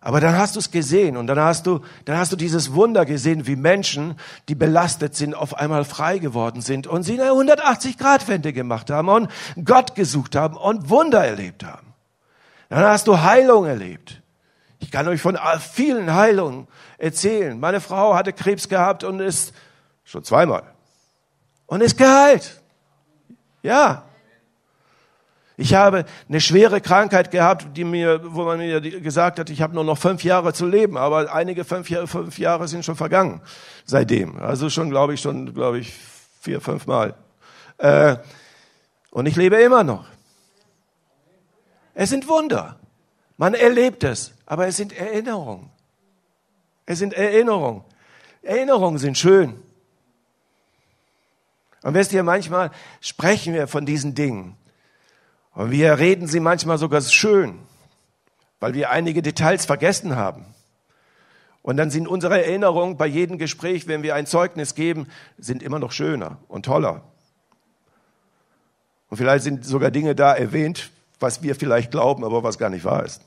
Aber 0.00 0.20
dann 0.20 0.38
hast 0.38 0.54
du 0.54 0.60
es 0.60 0.70
gesehen 0.70 1.16
und 1.16 1.26
dann 1.26 1.40
hast 1.40 1.66
du, 1.66 1.80
dann 2.04 2.18
hast 2.18 2.30
du 2.30 2.36
dieses 2.36 2.72
Wunder 2.72 3.04
gesehen, 3.04 3.48
wie 3.48 3.56
Menschen, 3.56 4.14
die 4.48 4.54
belastet 4.54 5.16
sind, 5.16 5.34
auf 5.34 5.54
einmal 5.54 5.84
frei 5.84 6.18
geworden 6.18 6.60
sind 6.60 6.86
und 6.86 7.02
sie 7.02 7.20
eine 7.20 7.32
180-Grad-Wende 7.32 8.52
gemacht 8.52 8.90
haben 8.90 9.08
und 9.08 9.28
Gott 9.64 9.96
gesucht 9.96 10.36
haben 10.36 10.56
und 10.56 10.88
Wunder 10.88 11.26
erlebt 11.26 11.64
haben. 11.64 11.87
Dann 12.68 12.84
hast 12.84 13.06
du 13.06 13.20
Heilung 13.20 13.66
erlebt. 13.66 14.20
Ich 14.78 14.90
kann 14.90 15.08
euch 15.08 15.20
von 15.20 15.38
vielen 15.60 16.14
Heilungen 16.14 16.68
erzählen. 16.98 17.58
Meine 17.58 17.80
Frau 17.80 18.14
hatte 18.14 18.32
Krebs 18.32 18.68
gehabt 18.68 19.04
und 19.04 19.20
ist 19.20 19.52
schon 20.04 20.22
zweimal 20.24 20.62
und 21.66 21.80
ist 21.80 21.96
geheilt. 21.96 22.60
Ja. 23.62 24.04
Ich 25.56 25.74
habe 25.74 26.04
eine 26.28 26.40
schwere 26.40 26.80
Krankheit 26.80 27.32
gehabt, 27.32 27.76
die 27.76 27.82
mir, 27.82 28.20
wo 28.24 28.44
man 28.44 28.58
mir 28.58 28.80
gesagt 28.80 29.40
hat, 29.40 29.50
ich 29.50 29.60
habe 29.60 29.74
nur 29.74 29.82
noch 29.82 29.98
fünf 29.98 30.22
Jahre 30.22 30.52
zu 30.52 30.66
leben, 30.66 30.96
aber 30.96 31.34
einige 31.34 31.64
fünf 31.64 31.90
Jahre, 31.90 32.06
fünf 32.06 32.38
Jahre 32.38 32.68
sind 32.68 32.84
schon 32.84 32.94
vergangen 32.94 33.40
seitdem. 33.84 34.38
Also 34.38 34.70
schon, 34.70 34.88
glaube 34.88 35.14
ich, 35.14 35.20
schon, 35.20 35.52
glaube 35.52 35.80
ich, 35.80 35.92
vier, 36.40 36.60
fünf 36.60 36.86
Mal. 36.86 37.14
Äh, 37.78 38.16
und 39.10 39.26
ich 39.26 39.34
lebe 39.34 39.56
immer 39.56 39.82
noch. 39.82 40.06
Es 42.00 42.10
sind 42.10 42.28
Wunder. 42.28 42.78
Man 43.38 43.54
erlebt 43.54 44.04
es, 44.04 44.32
aber 44.46 44.68
es 44.68 44.76
sind 44.76 44.92
Erinnerungen. 44.92 45.68
Es 46.86 47.00
sind 47.00 47.12
Erinnerungen. 47.12 47.82
Erinnerungen 48.40 48.98
sind 48.98 49.18
schön. 49.18 49.60
Und 51.82 51.94
wisst 51.94 52.12
ihr, 52.12 52.22
manchmal 52.22 52.70
sprechen 53.00 53.52
wir 53.52 53.66
von 53.66 53.84
diesen 53.84 54.14
Dingen. 54.14 54.56
Und 55.54 55.72
wir 55.72 55.98
reden 55.98 56.28
sie 56.28 56.38
manchmal 56.38 56.78
sogar 56.78 57.00
schön, 57.00 57.58
weil 58.60 58.74
wir 58.74 58.90
einige 58.90 59.20
Details 59.20 59.66
vergessen 59.66 60.14
haben. 60.14 60.46
Und 61.62 61.78
dann 61.78 61.90
sind 61.90 62.06
unsere 62.06 62.44
Erinnerungen 62.44 62.96
bei 62.96 63.08
jedem 63.08 63.38
Gespräch, 63.38 63.88
wenn 63.88 64.04
wir 64.04 64.14
ein 64.14 64.26
Zeugnis 64.26 64.76
geben, 64.76 65.08
sind 65.36 65.64
immer 65.64 65.80
noch 65.80 65.90
schöner 65.90 66.38
und 66.46 66.64
toller. 66.64 67.02
Und 69.08 69.16
vielleicht 69.16 69.42
sind 69.42 69.64
sogar 69.64 69.90
Dinge 69.90 70.14
da 70.14 70.32
erwähnt, 70.32 70.92
was 71.20 71.42
wir 71.42 71.54
vielleicht 71.54 71.90
glauben, 71.90 72.24
aber 72.24 72.42
was 72.42 72.58
gar 72.58 72.70
nicht 72.70 72.84
wahr 72.84 73.04
ist. 73.04 73.22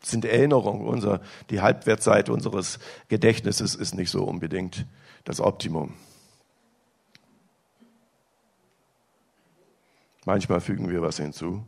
Das 0.00 0.10
sind 0.10 0.24
Erinnerungen. 0.24 0.86
Unser, 0.86 1.20
die 1.50 1.60
Halbwertzeit 1.60 2.28
unseres 2.28 2.78
Gedächtnisses 3.08 3.74
ist 3.74 3.94
nicht 3.94 4.10
so 4.10 4.24
unbedingt 4.24 4.86
das 5.24 5.40
Optimum. 5.40 5.94
Manchmal 10.24 10.60
fügen 10.60 10.90
wir 10.90 11.00
was 11.00 11.16
hinzu, 11.16 11.64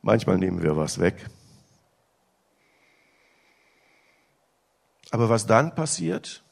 manchmal 0.00 0.38
nehmen 0.38 0.62
wir 0.62 0.76
was 0.76 0.98
weg. 0.98 1.28
Aber 5.10 5.28
was 5.28 5.46
dann 5.46 5.74
passiert, 5.74 6.42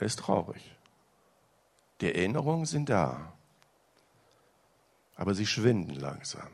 ist 0.00 0.18
traurig. 0.18 0.76
Die 2.00 2.12
Erinnerungen 2.12 2.66
sind 2.66 2.88
da, 2.88 3.35
aber 5.16 5.34
sie 5.34 5.46
schwinden 5.46 5.94
langsam. 5.94 6.48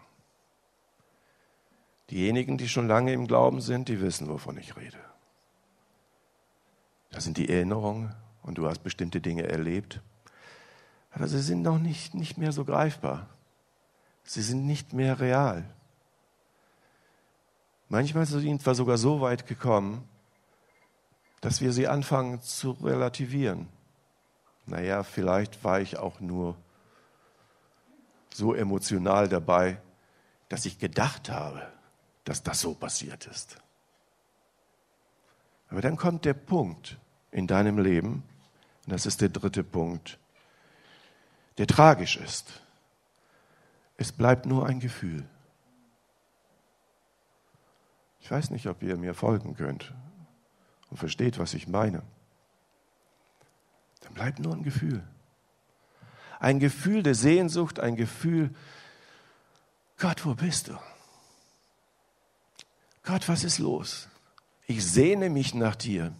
Diejenigen, 2.10 2.58
die 2.58 2.68
schon 2.68 2.88
lange 2.88 3.12
im 3.12 3.26
Glauben 3.26 3.60
sind, 3.60 3.88
die 3.88 4.00
wissen, 4.00 4.28
wovon 4.28 4.56
ich 4.58 4.76
rede. 4.76 4.98
Das 7.10 7.24
sind 7.24 7.36
die 7.36 7.48
Erinnerungen 7.48 8.14
und 8.42 8.58
du 8.58 8.66
hast 8.66 8.82
bestimmte 8.82 9.20
Dinge 9.20 9.48
erlebt 9.48 10.00
aber 11.12 11.28
sie 11.28 11.40
sind 11.40 11.62
noch 11.62 11.78
nicht, 11.78 12.14
nicht 12.14 12.38
mehr 12.38 12.52
so 12.52 12.64
greifbar. 12.64 13.28
Sie 14.24 14.42
sind 14.42 14.66
nicht 14.66 14.92
mehr 14.92 15.20
real. 15.20 15.64
Manchmal 17.88 18.24
sind 18.24 18.64
wir 18.64 18.74
sogar 18.74 18.96
so 18.96 19.20
weit 19.20 19.46
gekommen, 19.46 20.08
dass 21.42 21.60
wir 21.60 21.72
sie 21.72 21.88
anfangen 21.88 22.40
zu 22.40 22.70
relativieren. 22.70 23.68
Naja, 24.64 25.02
vielleicht 25.02 25.62
war 25.64 25.80
ich 25.80 25.98
auch 25.98 26.20
nur 26.20 26.56
so 28.34 28.54
emotional 28.54 29.28
dabei, 29.28 29.80
dass 30.48 30.66
ich 30.66 30.78
gedacht 30.78 31.30
habe, 31.30 31.66
dass 32.24 32.42
das 32.42 32.60
so 32.60 32.74
passiert 32.74 33.26
ist. 33.26 33.56
Aber 35.68 35.80
dann 35.80 35.96
kommt 35.96 36.24
der 36.24 36.34
Punkt 36.34 36.98
in 37.30 37.46
deinem 37.46 37.78
Leben, 37.78 38.22
und 38.84 38.92
das 38.92 39.06
ist 39.06 39.20
der 39.20 39.30
dritte 39.30 39.64
Punkt, 39.64 40.18
der 41.58 41.66
tragisch 41.66 42.16
ist. 42.16 42.60
Es 43.96 44.12
bleibt 44.12 44.46
nur 44.46 44.66
ein 44.66 44.80
Gefühl. 44.80 45.24
Ich 48.20 48.30
weiß 48.30 48.50
nicht, 48.50 48.66
ob 48.66 48.82
ihr 48.82 48.96
mir 48.96 49.14
folgen 49.14 49.56
könnt 49.56 49.92
und 50.90 50.96
versteht, 50.96 51.38
was 51.38 51.54
ich 51.54 51.66
meine. 51.66 52.02
Dann 54.00 54.14
bleibt 54.14 54.38
nur 54.38 54.54
ein 54.54 54.62
Gefühl. 54.62 55.02
Ein 56.42 56.58
Gefühl 56.58 57.04
der 57.04 57.14
Sehnsucht, 57.14 57.78
ein 57.78 57.94
Gefühl, 57.94 58.50
Gott, 59.96 60.26
wo 60.26 60.34
bist 60.34 60.66
du? 60.66 60.78
Gott, 63.04 63.28
was 63.28 63.44
ist 63.44 63.60
los? 63.60 64.08
Ich 64.66 64.84
sehne 64.84 65.30
mich 65.30 65.54
nach 65.54 65.76
dir. 65.76 66.12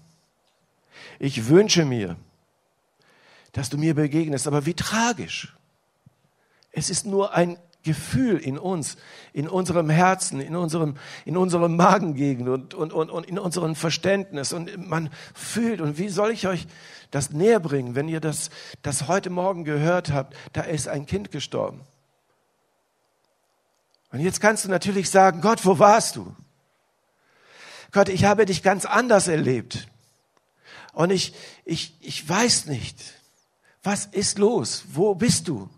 Ich 1.19 1.49
wünsche 1.49 1.85
mir, 1.85 2.17
dass 3.51 3.69
du 3.69 3.79
mir 3.79 3.97
begegnest. 3.97 4.47
Aber 4.47 4.65
wie 4.65 4.75
tragisch. 4.75 5.57
Es 6.71 6.89
ist 6.89 7.05
nur 7.05 7.35
ein 7.35 7.59
Gefühl 7.83 8.39
in 8.39 8.59
uns, 8.59 8.97
in 9.33 9.49
unserem 9.49 9.91
Herzen, 9.91 10.41
in 10.41 10.55
unserem, 10.55 10.97
in 11.25 11.37
unserem 11.37 11.77
Magengegend 11.77 12.49
und, 12.49 12.75
und, 12.75 12.93
und, 12.93 13.11
und 13.11 13.27
in 13.27 13.39
unserem 13.39 13.75
Verständnis. 13.75 14.53
Und 14.53 14.89
man 14.89 15.11
fühlt, 15.35 15.81
und 15.81 15.99
wie 15.99 16.09
soll 16.09 16.31
ich 16.31 16.47
euch 16.47 16.67
das 17.11 17.31
näher 17.31 17.61
bringen, 17.61 17.95
wenn 17.95 18.09
ihr 18.09 18.21
das, 18.21 18.51
das 18.83 19.09
heute 19.09 19.31
Morgen 19.31 19.65
gehört 19.65 20.13
habt, 20.13 20.37
da 20.53 20.63
ist 20.63 20.89
ein 20.89 21.07
Kind 21.07 21.31
gestorben. 21.31 21.81
Und 24.13 24.21
jetzt 24.21 24.41
kannst 24.41 24.65
du 24.65 24.69
natürlich 24.69 25.11
sagen, 25.11 25.41
Gott, 25.41 25.65
wo 25.65 25.79
warst 25.79 26.17
du? 26.17 26.35
Gott, 27.93 28.09
ich 28.09 28.25
habe 28.25 28.47
dich 28.47 28.63
ganz 28.63 28.85
anders 28.85 29.29
erlebt. 29.29 29.89
Und 30.93 31.11
ich, 31.11 31.35
ich, 31.65 31.97
ich 32.01 32.29
weiß 32.29 32.67
nicht. 32.67 32.99
Was 33.83 34.07
ist 34.07 34.39
los? 34.39 34.85
Wo 34.93 35.15
bist 35.15 35.49
du? 35.49 35.69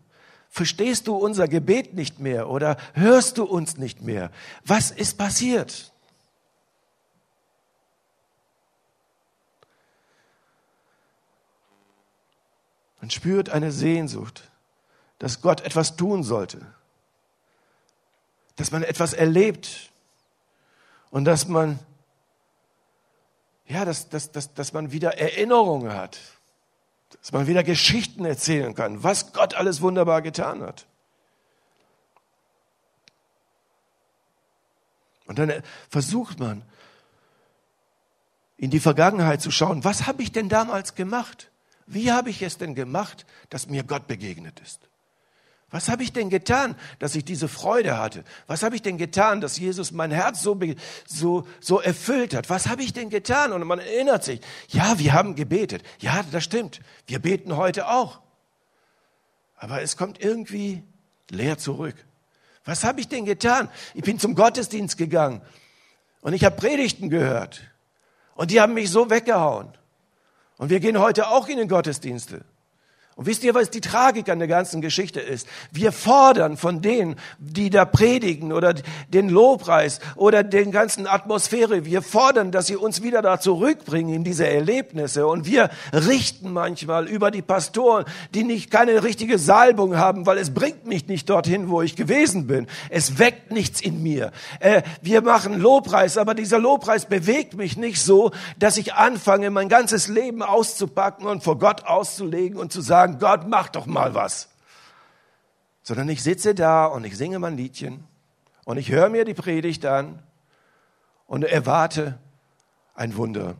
Verstehst 0.54 1.08
du 1.08 1.16
unser 1.16 1.48
Gebet 1.48 1.94
nicht 1.94 2.20
mehr 2.20 2.48
oder 2.48 2.76
hörst 2.92 3.38
du 3.38 3.44
uns 3.44 3.76
nicht 3.76 4.02
mehr? 4.02 4.30
Was 4.64 4.92
ist 4.92 5.18
passiert? 5.18 5.92
Man 13.00 13.10
spürt 13.10 13.50
eine 13.50 13.72
Sehnsucht, 13.72 14.48
dass 15.18 15.40
Gott 15.40 15.60
etwas 15.62 15.96
tun 15.96 16.22
sollte, 16.22 16.64
dass 18.54 18.70
man 18.70 18.84
etwas 18.84 19.12
erlebt 19.12 19.90
und 21.10 21.24
dass 21.24 21.48
man, 21.48 21.80
ja, 23.66 23.84
dass, 23.84 24.08
dass, 24.08 24.30
dass, 24.30 24.54
dass 24.54 24.72
man 24.72 24.92
wieder 24.92 25.18
Erinnerungen 25.18 25.92
hat 25.92 26.20
dass 27.20 27.32
man 27.32 27.46
wieder 27.46 27.62
Geschichten 27.62 28.24
erzählen 28.24 28.74
kann, 28.74 29.02
was 29.02 29.32
Gott 29.32 29.54
alles 29.54 29.80
wunderbar 29.80 30.22
getan 30.22 30.62
hat. 30.62 30.86
Und 35.26 35.38
dann 35.38 35.62
versucht 35.88 36.38
man, 36.38 36.62
in 38.56 38.70
die 38.70 38.80
Vergangenheit 38.80 39.42
zu 39.42 39.50
schauen, 39.50 39.84
was 39.84 40.06
habe 40.06 40.22
ich 40.22 40.32
denn 40.32 40.48
damals 40.48 40.94
gemacht? 40.94 41.50
Wie 41.86 42.12
habe 42.12 42.30
ich 42.30 42.42
es 42.42 42.56
denn 42.56 42.74
gemacht, 42.74 43.26
dass 43.50 43.68
mir 43.68 43.82
Gott 43.84 44.06
begegnet 44.06 44.60
ist? 44.60 44.88
Was 45.74 45.88
habe 45.88 46.04
ich 46.04 46.12
denn 46.12 46.30
getan, 46.30 46.76
dass 47.00 47.16
ich 47.16 47.24
diese 47.24 47.48
Freude 47.48 47.98
hatte? 47.98 48.22
Was 48.46 48.62
habe 48.62 48.76
ich 48.76 48.82
denn 48.82 48.96
getan, 48.96 49.40
dass 49.40 49.58
Jesus 49.58 49.90
mein 49.90 50.12
Herz 50.12 50.40
so, 50.40 50.56
so, 51.04 51.48
so 51.58 51.80
erfüllt 51.80 52.32
hat? 52.32 52.48
Was 52.48 52.68
habe 52.68 52.84
ich 52.84 52.92
denn 52.92 53.10
getan? 53.10 53.52
Und 53.52 53.66
man 53.66 53.80
erinnert 53.80 54.22
sich, 54.22 54.40
ja, 54.68 55.00
wir 55.00 55.12
haben 55.12 55.34
gebetet. 55.34 55.82
Ja, 55.98 56.24
das 56.30 56.44
stimmt. 56.44 56.78
Wir 57.08 57.18
beten 57.18 57.56
heute 57.56 57.88
auch. 57.88 58.20
Aber 59.56 59.82
es 59.82 59.96
kommt 59.96 60.22
irgendwie 60.22 60.84
leer 61.28 61.58
zurück. 61.58 61.96
Was 62.64 62.84
habe 62.84 63.00
ich 63.00 63.08
denn 63.08 63.24
getan? 63.24 63.68
Ich 63.94 64.04
bin 64.04 64.20
zum 64.20 64.36
Gottesdienst 64.36 64.96
gegangen 64.96 65.42
und 66.20 66.34
ich 66.34 66.44
habe 66.44 66.54
Predigten 66.54 67.10
gehört. 67.10 67.62
Und 68.36 68.52
die 68.52 68.60
haben 68.60 68.74
mich 68.74 68.90
so 68.92 69.10
weggehauen. 69.10 69.76
Und 70.56 70.70
wir 70.70 70.78
gehen 70.78 71.00
heute 71.00 71.26
auch 71.26 71.48
in 71.48 71.58
den 71.58 71.66
Gottesdienste. 71.66 72.44
Und 73.16 73.26
wisst 73.26 73.44
ihr, 73.44 73.54
was 73.54 73.70
die 73.70 73.80
Tragik 73.80 74.28
an 74.28 74.40
der 74.40 74.48
ganzen 74.48 74.80
Geschichte 74.80 75.20
ist? 75.20 75.46
Wir 75.70 75.92
fordern 75.92 76.56
von 76.56 76.82
denen, 76.82 77.14
die 77.38 77.70
da 77.70 77.84
predigen 77.84 78.52
oder 78.52 78.74
den 79.08 79.28
Lobpreis 79.28 80.00
oder 80.16 80.42
den 80.42 80.72
ganzen 80.72 81.06
Atmosphäre, 81.06 81.84
wir 81.84 82.02
fordern, 82.02 82.50
dass 82.50 82.66
sie 82.66 82.74
uns 82.74 83.02
wieder 83.02 83.22
da 83.22 83.38
zurückbringen 83.38 84.12
in 84.12 84.24
diese 84.24 84.48
Erlebnisse. 84.48 85.28
Und 85.28 85.46
wir 85.46 85.70
richten 85.92 86.52
manchmal 86.52 87.06
über 87.06 87.30
die 87.30 87.42
Pastoren, 87.42 88.04
die 88.34 88.42
nicht 88.42 88.72
keine 88.72 89.04
richtige 89.04 89.38
Salbung 89.38 89.96
haben, 89.96 90.26
weil 90.26 90.38
es 90.38 90.52
bringt 90.52 90.84
mich 90.86 91.06
nicht 91.06 91.30
dorthin, 91.30 91.70
wo 91.70 91.82
ich 91.82 91.94
gewesen 91.94 92.48
bin. 92.48 92.66
Es 92.90 93.20
weckt 93.20 93.52
nichts 93.52 93.80
in 93.80 94.02
mir. 94.02 94.32
Äh, 94.58 94.82
wir 95.02 95.22
machen 95.22 95.60
Lobpreis, 95.60 96.18
aber 96.18 96.34
dieser 96.34 96.58
Lobpreis 96.58 97.06
bewegt 97.06 97.54
mich 97.54 97.76
nicht 97.76 98.02
so, 98.02 98.32
dass 98.58 98.76
ich 98.76 98.94
anfange, 98.94 99.50
mein 99.50 99.68
ganzes 99.68 100.08
Leben 100.08 100.42
auszupacken 100.42 101.28
und 101.28 101.44
vor 101.44 101.60
Gott 101.60 101.84
auszulegen 101.84 102.58
und 102.58 102.72
zu 102.72 102.80
sagen, 102.80 103.03
sagen, 103.04 103.18
Gott, 103.18 103.48
mach 103.48 103.68
doch 103.68 103.86
mal 103.86 104.14
was. 104.14 104.48
Sondern 105.82 106.08
ich 106.08 106.22
sitze 106.22 106.54
da 106.54 106.86
und 106.86 107.04
ich 107.04 107.16
singe 107.16 107.38
mein 107.38 107.56
Liedchen 107.56 108.06
und 108.64 108.78
ich 108.78 108.90
höre 108.90 109.08
mir 109.08 109.24
die 109.24 109.34
Predigt 109.34 109.84
an 109.84 110.22
und 111.26 111.44
erwarte 111.44 112.18
ein 112.94 113.16
Wunder. 113.16 113.56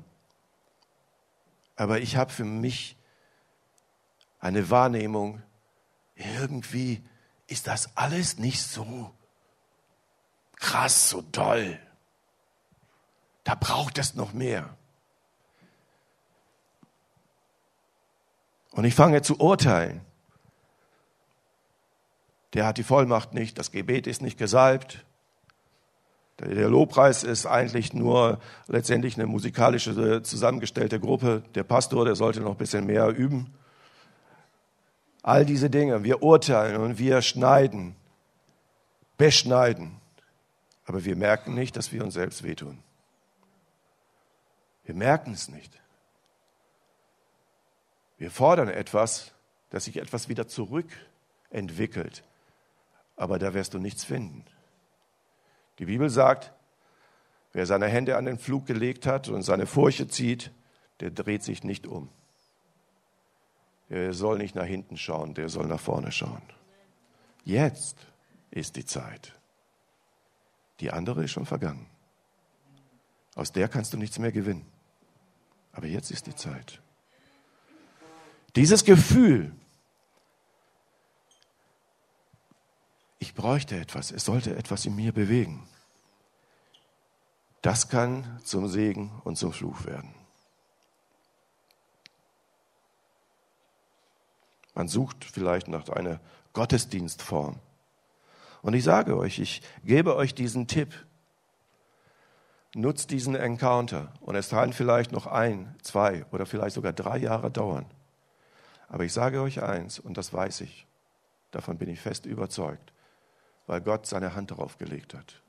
Aber 1.76 1.98
ich 1.98 2.16
habe 2.16 2.32
für 2.32 2.44
mich 2.44 2.96
eine 4.40 4.70
Wahrnehmung, 4.70 5.42
irgendwie 6.14 7.02
ist 7.46 7.66
das 7.66 7.96
alles 7.96 8.38
nicht 8.38 8.62
so 8.62 9.12
krass, 10.56 11.10
so 11.10 11.22
toll. 11.22 11.78
Da 13.42 13.54
braucht 13.54 13.98
es 13.98 14.14
noch 14.14 14.32
mehr. 14.32 14.76
Und 18.74 18.84
ich 18.84 18.94
fange 18.94 19.22
zu 19.22 19.38
urteilen. 19.38 20.00
Der 22.54 22.66
hat 22.66 22.76
die 22.76 22.82
Vollmacht 22.82 23.32
nicht, 23.32 23.56
das 23.58 23.70
Gebet 23.70 24.06
ist 24.06 24.20
nicht 24.20 24.36
gesalbt. 24.36 25.04
Der 26.40 26.68
Lobpreis 26.68 27.22
ist 27.22 27.46
eigentlich 27.46 27.92
nur 27.92 28.40
letztendlich 28.66 29.16
eine 29.16 29.26
musikalische 29.26 30.22
zusammengestellte 30.22 30.98
Gruppe. 30.98 31.44
Der 31.54 31.62
Pastor, 31.62 32.04
der 32.04 32.16
sollte 32.16 32.40
noch 32.40 32.52
ein 32.52 32.56
bisschen 32.56 32.86
mehr 32.86 33.08
üben. 33.08 33.54
All 35.22 35.46
diese 35.46 35.70
Dinge, 35.70 36.02
wir 36.02 36.22
urteilen 36.22 36.80
und 36.80 36.98
wir 36.98 37.22
schneiden, 37.22 37.94
beschneiden. 39.16 40.00
Aber 40.84 41.04
wir 41.04 41.14
merken 41.14 41.54
nicht, 41.54 41.76
dass 41.76 41.92
wir 41.92 42.02
uns 42.02 42.14
selbst 42.14 42.42
wehtun. 42.42 42.82
Wir 44.84 44.96
merken 44.96 45.32
es 45.32 45.48
nicht. 45.48 45.80
Wir 48.24 48.30
fordern 48.30 48.70
etwas, 48.70 49.34
dass 49.68 49.84
sich 49.84 49.98
etwas 49.98 50.30
wieder 50.30 50.48
zurückentwickelt. 50.48 52.24
Aber 53.16 53.38
da 53.38 53.52
wirst 53.52 53.74
du 53.74 53.78
nichts 53.78 54.02
finden. 54.02 54.46
Die 55.78 55.84
Bibel 55.84 56.08
sagt, 56.08 56.54
wer 57.52 57.66
seine 57.66 57.86
Hände 57.86 58.16
an 58.16 58.24
den 58.24 58.38
Flug 58.38 58.64
gelegt 58.64 59.04
hat 59.04 59.28
und 59.28 59.42
seine 59.42 59.66
Furche 59.66 60.08
zieht, 60.08 60.52
der 61.00 61.10
dreht 61.10 61.42
sich 61.42 61.64
nicht 61.64 61.86
um. 61.86 62.08
Der 63.90 64.14
soll 64.14 64.38
nicht 64.38 64.54
nach 64.54 64.64
hinten 64.64 64.96
schauen, 64.96 65.34
der 65.34 65.50
soll 65.50 65.66
nach 65.66 65.80
vorne 65.80 66.10
schauen. 66.10 66.40
Jetzt 67.44 68.06
ist 68.50 68.76
die 68.76 68.86
Zeit. 68.86 69.38
Die 70.80 70.90
andere 70.90 71.24
ist 71.24 71.32
schon 71.32 71.44
vergangen. 71.44 71.90
Aus 73.34 73.52
der 73.52 73.68
kannst 73.68 73.92
du 73.92 73.98
nichts 73.98 74.18
mehr 74.18 74.32
gewinnen. 74.32 74.64
Aber 75.72 75.88
jetzt 75.88 76.10
ist 76.10 76.26
die 76.26 76.34
Zeit. 76.34 76.80
Dieses 78.56 78.84
Gefühl, 78.84 79.52
ich 83.18 83.34
bräuchte 83.34 83.76
etwas, 83.76 84.12
es 84.12 84.24
sollte 84.24 84.54
etwas 84.56 84.86
in 84.86 84.94
mir 84.94 85.12
bewegen, 85.12 85.66
das 87.62 87.88
kann 87.88 88.40
zum 88.44 88.68
Segen 88.68 89.10
und 89.24 89.36
zum 89.36 89.52
Fluch 89.52 89.86
werden. 89.86 90.14
Man 94.74 94.88
sucht 94.88 95.24
vielleicht 95.24 95.68
nach 95.68 95.88
einer 95.88 96.20
Gottesdienstform. 96.52 97.58
Und 98.62 98.74
ich 98.74 98.84
sage 98.84 99.16
euch, 99.16 99.38
ich 99.38 99.62
gebe 99.84 100.16
euch 100.16 100.34
diesen 100.34 100.66
Tipp. 100.66 100.94
Nutzt 102.74 103.10
diesen 103.10 103.36
Encounter 103.36 104.12
und 104.20 104.34
es 104.34 104.50
kann 104.50 104.72
vielleicht 104.72 105.12
noch 105.12 105.26
ein, 105.26 105.76
zwei 105.82 106.26
oder 106.32 106.44
vielleicht 106.44 106.74
sogar 106.74 106.92
drei 106.92 107.18
Jahre 107.18 107.50
dauern. 107.50 107.86
Aber 108.88 109.04
ich 109.04 109.12
sage 109.12 109.40
euch 109.40 109.62
eins, 109.62 109.98
und 109.98 110.16
das 110.16 110.32
weiß 110.32 110.60
ich, 110.62 110.86
davon 111.50 111.78
bin 111.78 111.88
ich 111.88 112.00
fest 112.00 112.26
überzeugt, 112.26 112.92
weil 113.66 113.80
Gott 113.80 114.06
seine 114.06 114.34
Hand 114.34 114.50
darauf 114.50 114.78
gelegt 114.78 115.14
hat. 115.14 115.42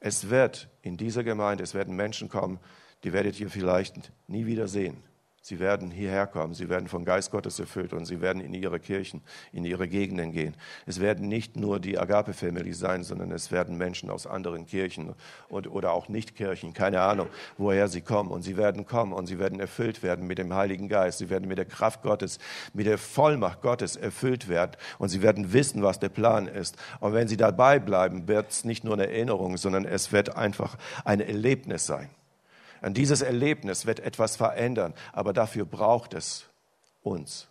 Es 0.00 0.30
wird 0.30 0.68
in 0.82 0.96
dieser 0.96 1.22
Gemeinde, 1.22 1.62
es 1.62 1.74
werden 1.74 1.94
Menschen 1.94 2.28
kommen, 2.28 2.58
die 3.04 3.12
werdet 3.12 3.38
ihr 3.38 3.50
vielleicht 3.50 4.12
nie 4.26 4.46
wieder 4.46 4.68
sehen. 4.68 5.02
Sie 5.44 5.58
werden 5.58 5.90
hierher 5.90 6.28
kommen, 6.28 6.54
sie 6.54 6.68
werden 6.68 6.86
vom 6.86 7.04
Geist 7.04 7.32
Gottes 7.32 7.58
erfüllt 7.58 7.92
und 7.92 8.04
sie 8.04 8.20
werden 8.20 8.40
in 8.40 8.54
ihre 8.54 8.78
Kirchen, 8.78 9.22
in 9.52 9.64
ihre 9.64 9.88
Gegenden 9.88 10.30
gehen. 10.30 10.54
Es 10.86 11.00
werden 11.00 11.26
nicht 11.26 11.56
nur 11.56 11.80
die 11.80 11.98
Agape 11.98 12.32
Family 12.32 12.72
sein, 12.72 13.02
sondern 13.02 13.32
es 13.32 13.50
werden 13.50 13.76
Menschen 13.76 14.08
aus 14.08 14.28
anderen 14.28 14.66
Kirchen 14.66 15.16
und, 15.48 15.66
oder 15.66 15.94
auch 15.94 16.08
Nichtkirchen, 16.08 16.74
keine 16.74 17.00
Ahnung, 17.00 17.26
woher 17.58 17.88
sie 17.88 18.02
kommen. 18.02 18.30
Und 18.30 18.42
sie 18.42 18.56
werden 18.56 18.86
kommen 18.86 19.12
und 19.12 19.26
sie 19.26 19.40
werden 19.40 19.58
erfüllt 19.58 20.04
werden 20.04 20.28
mit 20.28 20.38
dem 20.38 20.54
Heiligen 20.54 20.88
Geist. 20.88 21.18
Sie 21.18 21.28
werden 21.28 21.48
mit 21.48 21.58
der 21.58 21.64
Kraft 21.64 22.02
Gottes, 22.02 22.38
mit 22.72 22.86
der 22.86 22.96
Vollmacht 22.96 23.62
Gottes 23.62 23.96
erfüllt 23.96 24.48
werden 24.48 24.76
und 24.98 25.08
sie 25.08 25.22
werden 25.22 25.52
wissen, 25.52 25.82
was 25.82 25.98
der 25.98 26.08
Plan 26.08 26.46
ist. 26.46 26.76
Und 27.00 27.14
wenn 27.14 27.26
sie 27.26 27.36
dabei 27.36 27.80
bleiben, 27.80 28.28
wird 28.28 28.52
es 28.52 28.64
nicht 28.64 28.84
nur 28.84 28.94
eine 28.94 29.08
Erinnerung, 29.08 29.56
sondern 29.56 29.86
es 29.86 30.12
wird 30.12 30.36
einfach 30.36 30.76
ein 31.04 31.20
Erlebnis 31.20 31.84
sein. 31.84 32.10
Und 32.82 32.94
dieses 32.94 33.22
Erlebnis 33.22 33.86
wird 33.86 34.00
etwas 34.00 34.34
verändern, 34.34 34.92
aber 35.12 35.32
dafür 35.32 35.64
braucht 35.64 36.14
es 36.14 36.50
uns, 37.02 37.48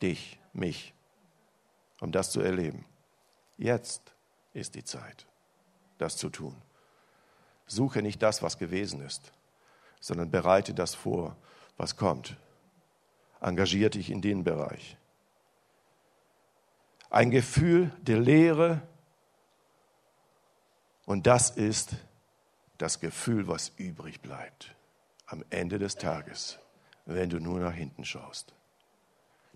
dich, 0.00 0.38
mich, 0.52 0.94
um 2.00 2.12
das 2.12 2.30
zu 2.30 2.40
erleben. 2.40 2.86
Jetzt 3.58 4.14
ist 4.52 4.76
die 4.76 4.84
Zeit, 4.84 5.26
das 5.98 6.16
zu 6.16 6.30
tun. 6.30 6.54
Suche 7.66 8.00
nicht 8.00 8.22
das, 8.22 8.42
was 8.42 8.58
gewesen 8.58 9.00
ist, 9.02 9.32
sondern 10.00 10.30
bereite 10.30 10.72
das 10.72 10.94
vor, 10.94 11.36
was 11.76 11.96
kommt. 11.96 12.36
Engagier 13.40 13.90
dich 13.90 14.08
in 14.08 14.22
den 14.22 14.44
Bereich. 14.44 14.96
Ein 17.10 17.30
Gefühl 17.30 17.92
der 18.02 18.20
Leere 18.20 18.82
und 21.06 21.26
das 21.26 21.50
ist 21.50 21.96
das 22.80 22.98
Gefühl, 22.98 23.46
was 23.46 23.72
übrig 23.76 24.22
bleibt 24.22 24.74
am 25.26 25.44
Ende 25.50 25.78
des 25.78 25.96
Tages, 25.96 26.58
wenn 27.04 27.28
du 27.28 27.38
nur 27.38 27.60
nach 27.60 27.74
hinten 27.74 28.06
schaust. 28.06 28.54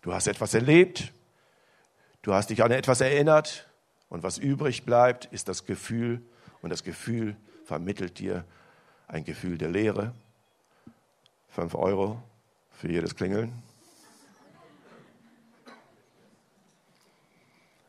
Du 0.02 0.12
hast 0.12 0.26
etwas 0.26 0.52
erlebt, 0.52 1.12
du 2.20 2.34
hast 2.34 2.50
dich 2.50 2.62
an 2.62 2.70
etwas 2.70 3.00
erinnert 3.00 3.66
und 4.10 4.22
was 4.22 4.36
übrig 4.36 4.84
bleibt, 4.84 5.24
ist 5.26 5.48
das 5.48 5.64
Gefühl 5.64 6.20
und 6.60 6.68
das 6.68 6.84
Gefühl 6.84 7.34
vermittelt 7.64 8.18
dir 8.18 8.44
ein 9.08 9.24
Gefühl 9.24 9.56
der 9.56 9.70
Leere. 9.70 10.14
Fünf 11.48 11.74
Euro 11.74 12.22
für 12.72 12.92
jedes 12.92 13.16
Klingeln. 13.16 13.62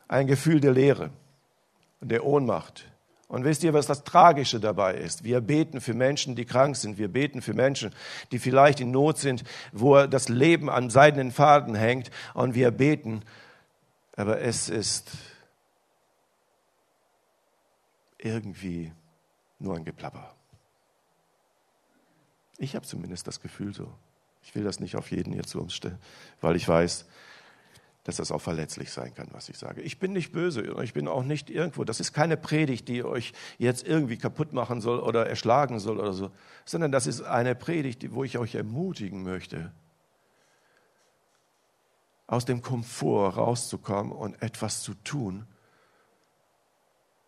Ein 0.08 0.26
Gefühl 0.26 0.60
der 0.60 0.72
Leere 0.72 1.10
und 2.00 2.08
der 2.08 2.24
Ohnmacht 2.24 2.86
und 3.28 3.44
wisst 3.44 3.64
ihr, 3.64 3.74
was 3.74 3.86
das 3.86 4.04
Tragische 4.04 4.60
dabei 4.60 4.94
ist? 4.94 5.24
Wir 5.24 5.40
beten 5.40 5.80
für 5.80 5.94
Menschen, 5.94 6.36
die 6.36 6.44
krank 6.44 6.76
sind. 6.76 6.96
Wir 6.96 7.08
beten 7.08 7.42
für 7.42 7.54
Menschen, 7.54 7.92
die 8.30 8.38
vielleicht 8.38 8.80
in 8.80 8.92
Not 8.92 9.18
sind, 9.18 9.42
wo 9.72 10.06
das 10.06 10.28
Leben 10.28 10.70
an 10.70 10.90
seidenen 10.90 11.32
Faden 11.32 11.74
hängt. 11.74 12.10
Und 12.34 12.54
wir 12.54 12.70
beten. 12.70 13.22
Aber 14.14 14.40
es 14.40 14.68
ist 14.68 15.10
irgendwie 18.18 18.92
nur 19.58 19.74
ein 19.74 19.84
Geplapper. 19.84 20.32
Ich 22.58 22.76
habe 22.76 22.86
zumindest 22.86 23.26
das 23.26 23.40
Gefühl 23.40 23.74
so. 23.74 23.92
Ich 24.44 24.54
will 24.54 24.62
das 24.62 24.78
nicht 24.78 24.94
auf 24.94 25.10
jeden 25.10 25.32
jetzt 25.32 25.54
umstellen, 25.56 25.98
weil 26.40 26.54
ich 26.54 26.68
weiß, 26.68 27.06
dass 28.06 28.16
das 28.16 28.30
auch 28.30 28.40
verletzlich 28.40 28.92
sein 28.92 29.12
kann, 29.14 29.26
was 29.32 29.48
ich 29.48 29.58
sage. 29.58 29.80
Ich 29.80 29.98
bin 29.98 30.12
nicht 30.12 30.30
böse, 30.30 30.62
ich 30.84 30.92
bin 30.92 31.08
auch 31.08 31.24
nicht 31.24 31.50
irgendwo. 31.50 31.82
Das 31.82 31.98
ist 31.98 32.12
keine 32.12 32.36
Predigt, 32.36 32.86
die 32.86 33.02
euch 33.02 33.32
jetzt 33.58 33.84
irgendwie 33.84 34.16
kaputt 34.16 34.52
machen 34.52 34.80
soll 34.80 35.00
oder 35.00 35.26
erschlagen 35.26 35.80
soll 35.80 35.98
oder 35.98 36.12
so, 36.12 36.30
sondern 36.64 36.92
das 36.92 37.08
ist 37.08 37.22
eine 37.22 37.56
Predigt, 37.56 38.14
wo 38.14 38.22
ich 38.22 38.38
euch 38.38 38.54
ermutigen 38.54 39.24
möchte, 39.24 39.72
aus 42.28 42.44
dem 42.44 42.62
Komfort 42.62 43.38
rauszukommen 43.38 44.12
und 44.12 44.40
etwas 44.40 44.84
zu 44.84 44.94
tun, 44.94 45.44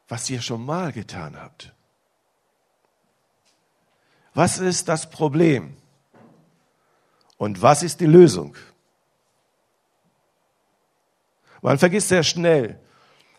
was 0.06 0.30
ihr 0.30 0.40
schon 0.40 0.64
mal 0.64 0.92
getan 0.92 1.36
habt. 1.36 1.74
Was 4.32 4.60
ist 4.60 4.88
das 4.88 5.10
Problem? 5.10 5.76
Und 7.36 7.62
was 7.62 7.82
ist 7.82 7.98
die 8.00 8.06
Lösung? 8.06 8.56
Man 11.62 11.78
vergisst 11.78 12.08
sehr 12.08 12.22
schnell, 12.22 12.78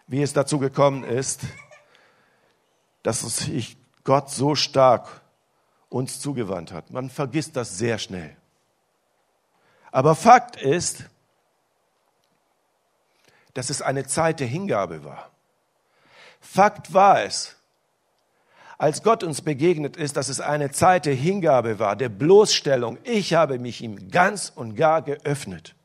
wie 0.08 0.22
es 0.22 0.34
dazu 0.34 0.60
gekommen 0.60 1.04
ist, 1.04 1.42
dass 3.04 3.22
sich 3.22 3.78
Gott 4.04 4.30
so 4.30 4.56
stark 4.56 5.22
uns 5.90 6.20
zugewandt 6.20 6.72
hat. 6.72 6.92
Man 6.92 7.10
vergisst 7.10 7.56
das 7.56 7.78
sehr 7.78 7.98
schnell. 7.98 8.36
Aber 9.92 10.16
Fakt 10.16 10.62
ist, 10.62 11.06
dass 13.54 13.70
es 13.70 13.82
eine 13.82 14.06
Zeit 14.06 14.40
der 14.40 14.48
Hingabe 14.48 15.04
war. 15.04 15.32
Fakt 16.40 16.94
war 16.94 17.24
es, 17.24 17.56
als 18.78 19.04
Gott 19.04 19.24
uns 19.24 19.42
begegnet 19.42 19.98
ist, 19.98 20.16
dass 20.16 20.30
es 20.30 20.40
eine 20.40 20.72
Zeit 20.72 21.06
der 21.06 21.14
Hingabe 21.14 21.80
war, 21.80 21.96
der 21.96 22.08
Bloßstellung. 22.08 22.98
Ich 23.04 23.34
habe 23.34 23.60
mich 23.60 23.82
ihm 23.82 24.10
ganz 24.10 24.52
und 24.56 24.76
gar 24.76 25.02
geöffnet. 25.02 25.76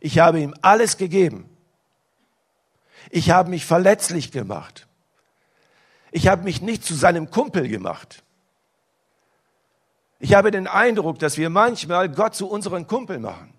Ich 0.00 0.18
habe 0.18 0.40
ihm 0.40 0.54
alles 0.62 0.96
gegeben. 0.96 1.50
Ich 3.08 3.30
habe 3.30 3.50
mich 3.50 3.64
verletzlich 3.64 4.32
gemacht. 4.32 4.86
Ich 6.12 6.28
habe 6.28 6.42
mich 6.42 6.60
nicht 6.60 6.84
zu 6.84 6.94
seinem 6.94 7.30
Kumpel 7.30 7.68
gemacht. 7.68 8.22
Ich 10.18 10.34
habe 10.34 10.50
den 10.50 10.66
Eindruck, 10.66 11.18
dass 11.18 11.38
wir 11.38 11.48
manchmal 11.48 12.10
Gott 12.10 12.34
zu 12.34 12.48
unserem 12.48 12.86
Kumpel 12.86 13.18
machen. 13.18 13.54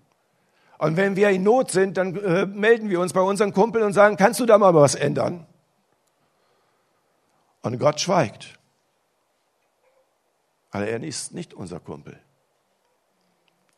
Und 0.78 0.96
wenn 0.96 1.16
wir 1.16 1.30
in 1.30 1.42
Not 1.42 1.70
sind, 1.70 1.96
dann 1.96 2.16
äh, 2.16 2.46
melden 2.46 2.88
wir 2.88 3.00
uns 3.00 3.12
bei 3.12 3.20
unseren 3.20 3.52
Kumpeln 3.52 3.84
und 3.84 3.92
sagen, 3.92 4.16
kannst 4.16 4.40
du 4.40 4.46
da 4.46 4.58
mal 4.58 4.74
was 4.74 4.94
ändern? 4.94 5.46
Und 7.62 7.78
Gott 7.78 8.00
schweigt. 8.00 8.58
Aber 10.70 10.86
er 10.86 11.02
ist 11.02 11.34
nicht 11.34 11.54
unser 11.54 11.80
Kumpel. 11.80 12.18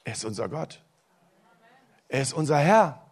Er 0.04 0.12
ist 0.12 0.24
unser 0.24 0.48
Gott. 0.48 0.82
Er 2.08 2.22
ist 2.22 2.32
unser 2.32 2.58
Herr. 2.58 3.03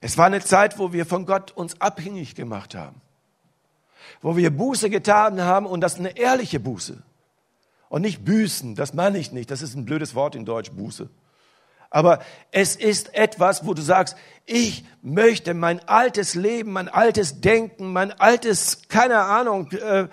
Es 0.00 0.16
war 0.16 0.26
eine 0.26 0.40
Zeit, 0.40 0.78
wo 0.78 0.92
wir 0.92 1.06
von 1.06 1.26
Gott 1.26 1.50
uns 1.52 1.80
abhängig 1.80 2.34
gemacht 2.34 2.74
haben. 2.74 3.00
Wo 4.20 4.36
wir 4.36 4.50
Buße 4.50 4.90
getan 4.90 5.40
haben 5.40 5.66
und 5.66 5.80
das 5.80 5.98
eine 5.98 6.16
ehrliche 6.16 6.60
Buße. 6.60 7.02
Und 7.88 8.02
nicht 8.02 8.24
büßen, 8.24 8.74
das 8.74 8.94
meine 8.94 9.18
ich 9.18 9.32
nicht. 9.32 9.50
Das 9.50 9.62
ist 9.62 9.74
ein 9.74 9.84
blödes 9.84 10.14
Wort 10.14 10.34
in 10.34 10.44
Deutsch, 10.44 10.70
Buße. 10.70 11.08
Aber 11.90 12.20
es 12.52 12.76
ist 12.76 13.14
etwas, 13.14 13.66
wo 13.66 13.72
du 13.72 13.80
sagst, 13.80 14.16
ich 14.44 14.84
möchte 15.00 15.54
mein 15.54 15.80
altes 15.88 16.34
Leben, 16.34 16.72
mein 16.72 16.88
altes 16.88 17.40
Denken, 17.40 17.92
mein 17.92 18.12
altes, 18.12 18.88
keine 18.88 19.20
Ahnung, 19.20 19.70
äh, 19.72 20.08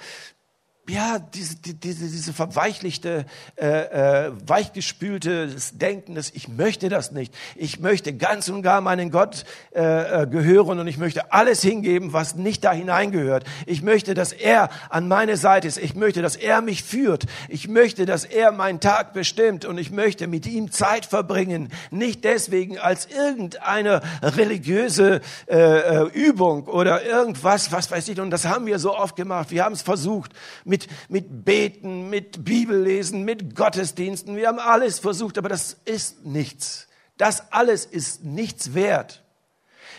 ja, 0.88 1.18
diese, 1.18 1.56
diese, 1.56 2.06
diese 2.06 2.32
verweichlichte, 2.32 3.26
äh, 3.56 4.28
äh, 4.28 4.32
weichgespülte 4.46 5.50
Denken, 5.74 6.14
dass 6.14 6.30
ich 6.30 6.48
möchte 6.48 6.90
das 6.90 7.12
nicht. 7.12 7.34
Ich 7.56 7.80
möchte 7.80 8.14
ganz 8.14 8.50
und 8.50 8.62
gar 8.62 8.82
meinen 8.82 9.10
Gott 9.10 9.46
äh, 9.74 10.24
äh, 10.24 10.28
gehören 10.28 10.80
und 10.80 10.88
ich 10.88 11.00
möchte 11.00 11.34
alles 11.34 11.64
hingeben, 11.64 12.14
was 12.14 12.36
nicht 12.36 12.64
da 12.64 12.72
hineingehört. 12.72 13.46
Ich 13.66 13.82
möchte, 13.82 14.14
dass 14.14 14.32
er 14.32 14.70
an 14.90 15.08
meine 15.08 15.38
Seite 15.38 15.68
ist. 15.68 15.80
Ich 15.80 15.96
möchte, 15.96 16.22
dass 16.22 16.36
er 16.36 16.62
mich 16.62 16.84
führt. 16.84 17.26
Ich 17.50 17.68
möchte, 17.68 18.06
dass 18.06 18.24
er 18.24 18.52
meinen 18.52 18.80
Tag 18.80 19.14
bestimmt 19.14 19.66
und 19.66 19.80
ich 19.80 19.90
möchte 19.90 20.28
mit 20.28 20.46
ihm 20.46 20.72
Zeit 20.72 21.08
verbringen. 21.08 21.70
Nicht 21.90 22.24
deswegen 22.24 22.78
als 22.78 23.08
irgendeine 23.08 24.02
religiöse 24.22 25.22
äh, 25.48 25.56
äh 25.58 26.10
Übung 26.14 26.68
oder 26.68 27.04
irgendwas, 27.04 27.72
was 27.72 27.90
weiß 27.90 28.08
ich. 28.10 28.20
Und 28.20 28.30
das 28.30 28.46
haben 28.46 28.68
wir 28.68 28.78
so 28.78 28.96
oft 28.96 29.16
gemacht. 29.16 29.50
Wir 29.50 29.64
haben 29.64 29.74
es 29.74 29.82
versucht 29.82 30.32
mit, 30.64 30.75
mit 31.10 31.46
Beten, 31.46 32.10
mit 32.10 32.44
Bibellesen, 32.44 33.24
mit 33.24 33.56
Gottesdiensten. 33.56 34.36
Wir 34.36 34.48
haben 34.48 34.60
alles 34.60 35.00
versucht, 35.00 35.38
aber 35.38 35.50
das 35.50 35.78
ist 35.86 36.26
nichts. 36.26 36.88
Das 37.18 37.52
alles 37.52 37.86
ist 37.86 38.24
nichts 38.24 38.74
wert. 38.74 39.24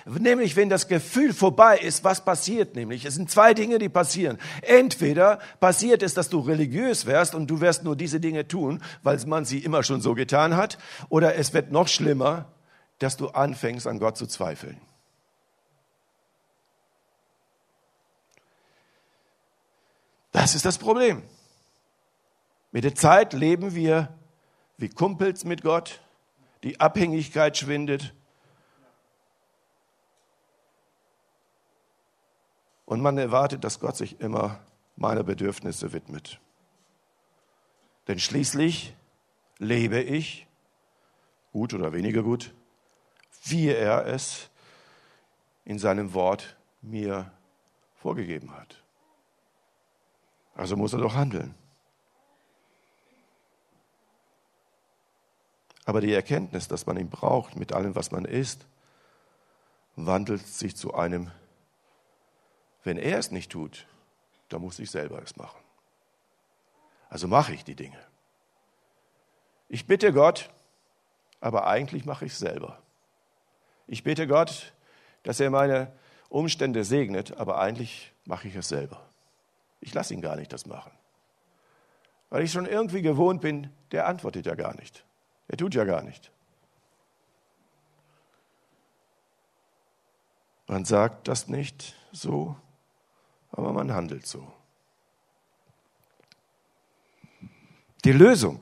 Nämlich, 0.08 0.54
wenn 0.54 0.68
das 0.68 0.86
Gefühl 0.86 1.34
vorbei 1.34 1.78
ist, 1.78 2.04
was 2.04 2.24
passiert 2.24 2.76
nämlich? 2.76 3.04
Es 3.04 3.16
sind 3.16 3.28
zwei 3.28 3.54
Dinge, 3.54 3.78
die 3.78 3.88
passieren. 3.88 4.38
Entweder 4.62 5.40
passiert 5.58 6.02
es, 6.04 6.14
dass 6.14 6.28
du 6.28 6.38
religiös 6.38 7.06
wärst 7.06 7.34
und 7.34 7.48
du 7.48 7.60
wirst 7.60 7.82
nur 7.82 7.96
diese 7.96 8.20
Dinge 8.20 8.46
tun, 8.46 8.80
weil 9.02 9.18
man 9.26 9.44
sie 9.44 9.58
immer 9.58 9.82
schon 9.82 10.00
so 10.00 10.14
getan 10.14 10.56
hat, 10.56 10.78
oder 11.08 11.34
es 11.34 11.54
wird 11.54 11.72
noch 11.72 11.88
schlimmer, 11.88 12.52
dass 13.00 13.16
du 13.16 13.28
anfängst, 13.28 13.88
an 13.88 13.98
Gott 13.98 14.16
zu 14.16 14.26
zweifeln. 14.26 14.80
Das 20.46 20.54
ist 20.54 20.64
das 20.64 20.78
Problem. 20.78 21.24
Mit 22.70 22.84
der 22.84 22.94
Zeit 22.94 23.32
leben 23.32 23.74
wir 23.74 24.16
wie 24.76 24.88
Kumpels 24.88 25.44
mit 25.44 25.60
Gott, 25.60 26.00
die 26.62 26.78
Abhängigkeit 26.78 27.56
schwindet 27.56 28.14
und 32.84 33.00
man 33.00 33.18
erwartet, 33.18 33.64
dass 33.64 33.80
Gott 33.80 33.96
sich 33.96 34.20
immer 34.20 34.60
meiner 34.94 35.24
Bedürfnisse 35.24 35.92
widmet. 35.92 36.38
Denn 38.06 38.20
schließlich 38.20 38.94
lebe 39.58 40.00
ich, 40.00 40.46
gut 41.50 41.74
oder 41.74 41.92
weniger 41.92 42.22
gut, 42.22 42.54
wie 43.42 43.70
er 43.70 44.06
es 44.06 44.48
in 45.64 45.80
seinem 45.80 46.14
Wort 46.14 46.56
mir 46.82 47.32
vorgegeben 47.96 48.56
hat. 48.56 48.85
Also 50.56 50.76
muss 50.76 50.92
er 50.92 51.00
doch 51.00 51.14
handeln. 51.14 51.54
Aber 55.84 56.00
die 56.00 56.12
Erkenntnis, 56.12 56.66
dass 56.66 56.86
man 56.86 56.96
ihn 56.96 57.10
braucht 57.10 57.56
mit 57.56 57.72
allem, 57.72 57.94
was 57.94 58.10
man 58.10 58.24
ist, 58.24 58.66
wandelt 59.94 60.46
sich 60.46 60.76
zu 60.76 60.94
einem, 60.94 61.30
wenn 62.82 62.98
er 62.98 63.18
es 63.18 63.30
nicht 63.30 63.52
tut, 63.52 63.86
dann 64.48 64.62
muss 64.62 64.78
ich 64.78 64.90
selber 64.90 65.22
es 65.22 65.36
machen. 65.36 65.60
Also 67.08 67.28
mache 67.28 67.54
ich 67.54 67.64
die 67.64 67.76
Dinge. 67.76 67.98
Ich 69.68 69.86
bitte 69.86 70.12
Gott, 70.12 70.50
aber 71.40 71.66
eigentlich 71.66 72.04
mache 72.04 72.24
ich 72.24 72.32
es 72.32 72.38
selber. 72.38 72.82
Ich 73.86 74.02
bitte 74.02 74.26
Gott, 74.26 74.72
dass 75.22 75.38
er 75.38 75.50
meine 75.50 75.92
Umstände 76.28 76.84
segnet, 76.84 77.36
aber 77.36 77.60
eigentlich 77.60 78.12
mache 78.24 78.48
ich 78.48 78.56
es 78.56 78.68
selber. 78.68 79.08
Ich 79.80 79.94
lasse 79.94 80.14
ihn 80.14 80.20
gar 80.20 80.36
nicht 80.36 80.52
das 80.52 80.66
machen. 80.66 80.92
Weil 82.28 82.42
ich 82.42 82.52
schon 82.52 82.66
irgendwie 82.66 83.02
gewohnt 83.02 83.40
bin, 83.40 83.72
der 83.92 84.06
antwortet 84.06 84.46
ja 84.46 84.54
gar 84.54 84.74
nicht. 84.74 85.04
Er 85.48 85.56
tut 85.56 85.74
ja 85.74 85.84
gar 85.84 86.02
nicht. 86.02 86.32
Man 90.66 90.84
sagt 90.84 91.28
das 91.28 91.46
nicht 91.46 91.94
so, 92.10 92.56
aber 93.52 93.72
man 93.72 93.92
handelt 93.92 94.26
so. 94.26 94.52
Die 98.04 98.12
Lösung 98.12 98.60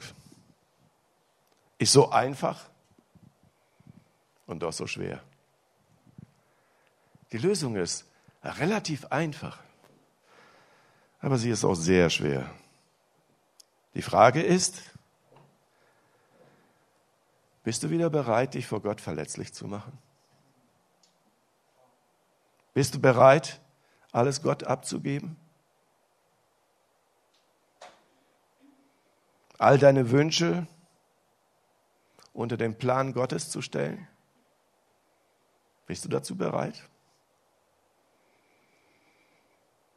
ist 1.78 1.92
so 1.92 2.10
einfach 2.10 2.68
und 4.46 4.62
doch 4.62 4.72
so 4.72 4.86
schwer. 4.86 5.22
Die 7.32 7.38
Lösung 7.38 7.76
ist 7.76 8.06
relativ 8.42 9.06
einfach 9.06 9.63
aber 11.24 11.38
sie 11.38 11.48
ist 11.48 11.64
auch 11.64 11.74
sehr 11.74 12.10
schwer. 12.10 12.50
Die 13.94 14.02
Frage 14.02 14.42
ist, 14.42 14.82
bist 17.62 17.82
du 17.82 17.88
wieder 17.88 18.10
bereit, 18.10 18.52
dich 18.52 18.66
vor 18.66 18.82
Gott 18.82 19.00
verletzlich 19.00 19.54
zu 19.54 19.66
machen? 19.66 19.96
Bist 22.74 22.94
du 22.94 23.00
bereit, 23.00 23.62
alles 24.12 24.42
Gott 24.42 24.64
abzugeben? 24.64 25.38
All 29.56 29.78
deine 29.78 30.10
Wünsche 30.10 30.66
unter 32.34 32.58
den 32.58 32.76
Plan 32.76 33.14
Gottes 33.14 33.48
zu 33.48 33.62
stellen? 33.62 34.06
Bist 35.86 36.04
du 36.04 36.10
dazu 36.10 36.36
bereit? 36.36 36.86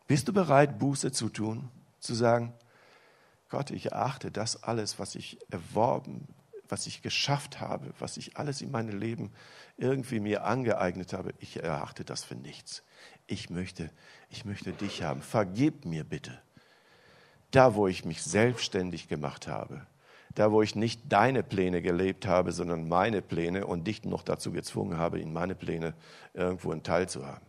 Bist 0.07 0.27
du 0.27 0.33
bereit, 0.33 0.79
Buße 0.79 1.11
zu 1.11 1.29
tun? 1.29 1.69
Zu 1.99 2.13
sagen, 2.13 2.53
Gott, 3.49 3.71
ich 3.71 3.91
erachte 3.91 4.31
das 4.31 4.63
alles, 4.63 4.99
was 4.99 5.15
ich 5.15 5.37
erworben, 5.49 6.27
was 6.69 6.87
ich 6.87 7.01
geschafft 7.01 7.59
habe, 7.59 7.93
was 7.99 8.17
ich 8.17 8.37
alles 8.37 8.61
in 8.61 8.71
meinem 8.71 8.97
Leben 8.97 9.31
irgendwie 9.77 10.19
mir 10.19 10.43
angeeignet 10.43 11.13
habe, 11.13 11.33
ich 11.39 11.61
erachte 11.61 12.03
das 12.03 12.23
für 12.23 12.35
nichts. 12.35 12.83
Ich 13.25 13.49
möchte, 13.49 13.89
ich 14.29 14.45
möchte 14.45 14.73
dich 14.73 15.03
haben. 15.03 15.21
Vergib 15.21 15.85
mir 15.85 16.03
bitte. 16.03 16.39
Da, 17.51 17.75
wo 17.75 17.87
ich 17.87 18.03
mich 18.03 18.23
selbstständig 18.23 19.07
gemacht 19.07 19.47
habe, 19.47 19.85
da, 20.35 20.51
wo 20.51 20.61
ich 20.61 20.75
nicht 20.75 21.01
deine 21.09 21.41
Pläne 21.41 21.81
gelebt 21.81 22.27
habe, 22.27 22.51
sondern 22.51 22.87
meine 22.87 23.21
Pläne 23.21 23.65
und 23.65 23.87
dich 23.87 24.03
noch 24.03 24.23
dazu 24.23 24.51
gezwungen 24.51 24.97
habe, 24.97 25.19
in 25.19 25.33
meine 25.33 25.55
Pläne 25.55 25.93
irgendwo 26.33 26.71
einen 26.71 26.83
Teil 26.83 27.07
zu 27.09 27.25
haben. 27.25 27.45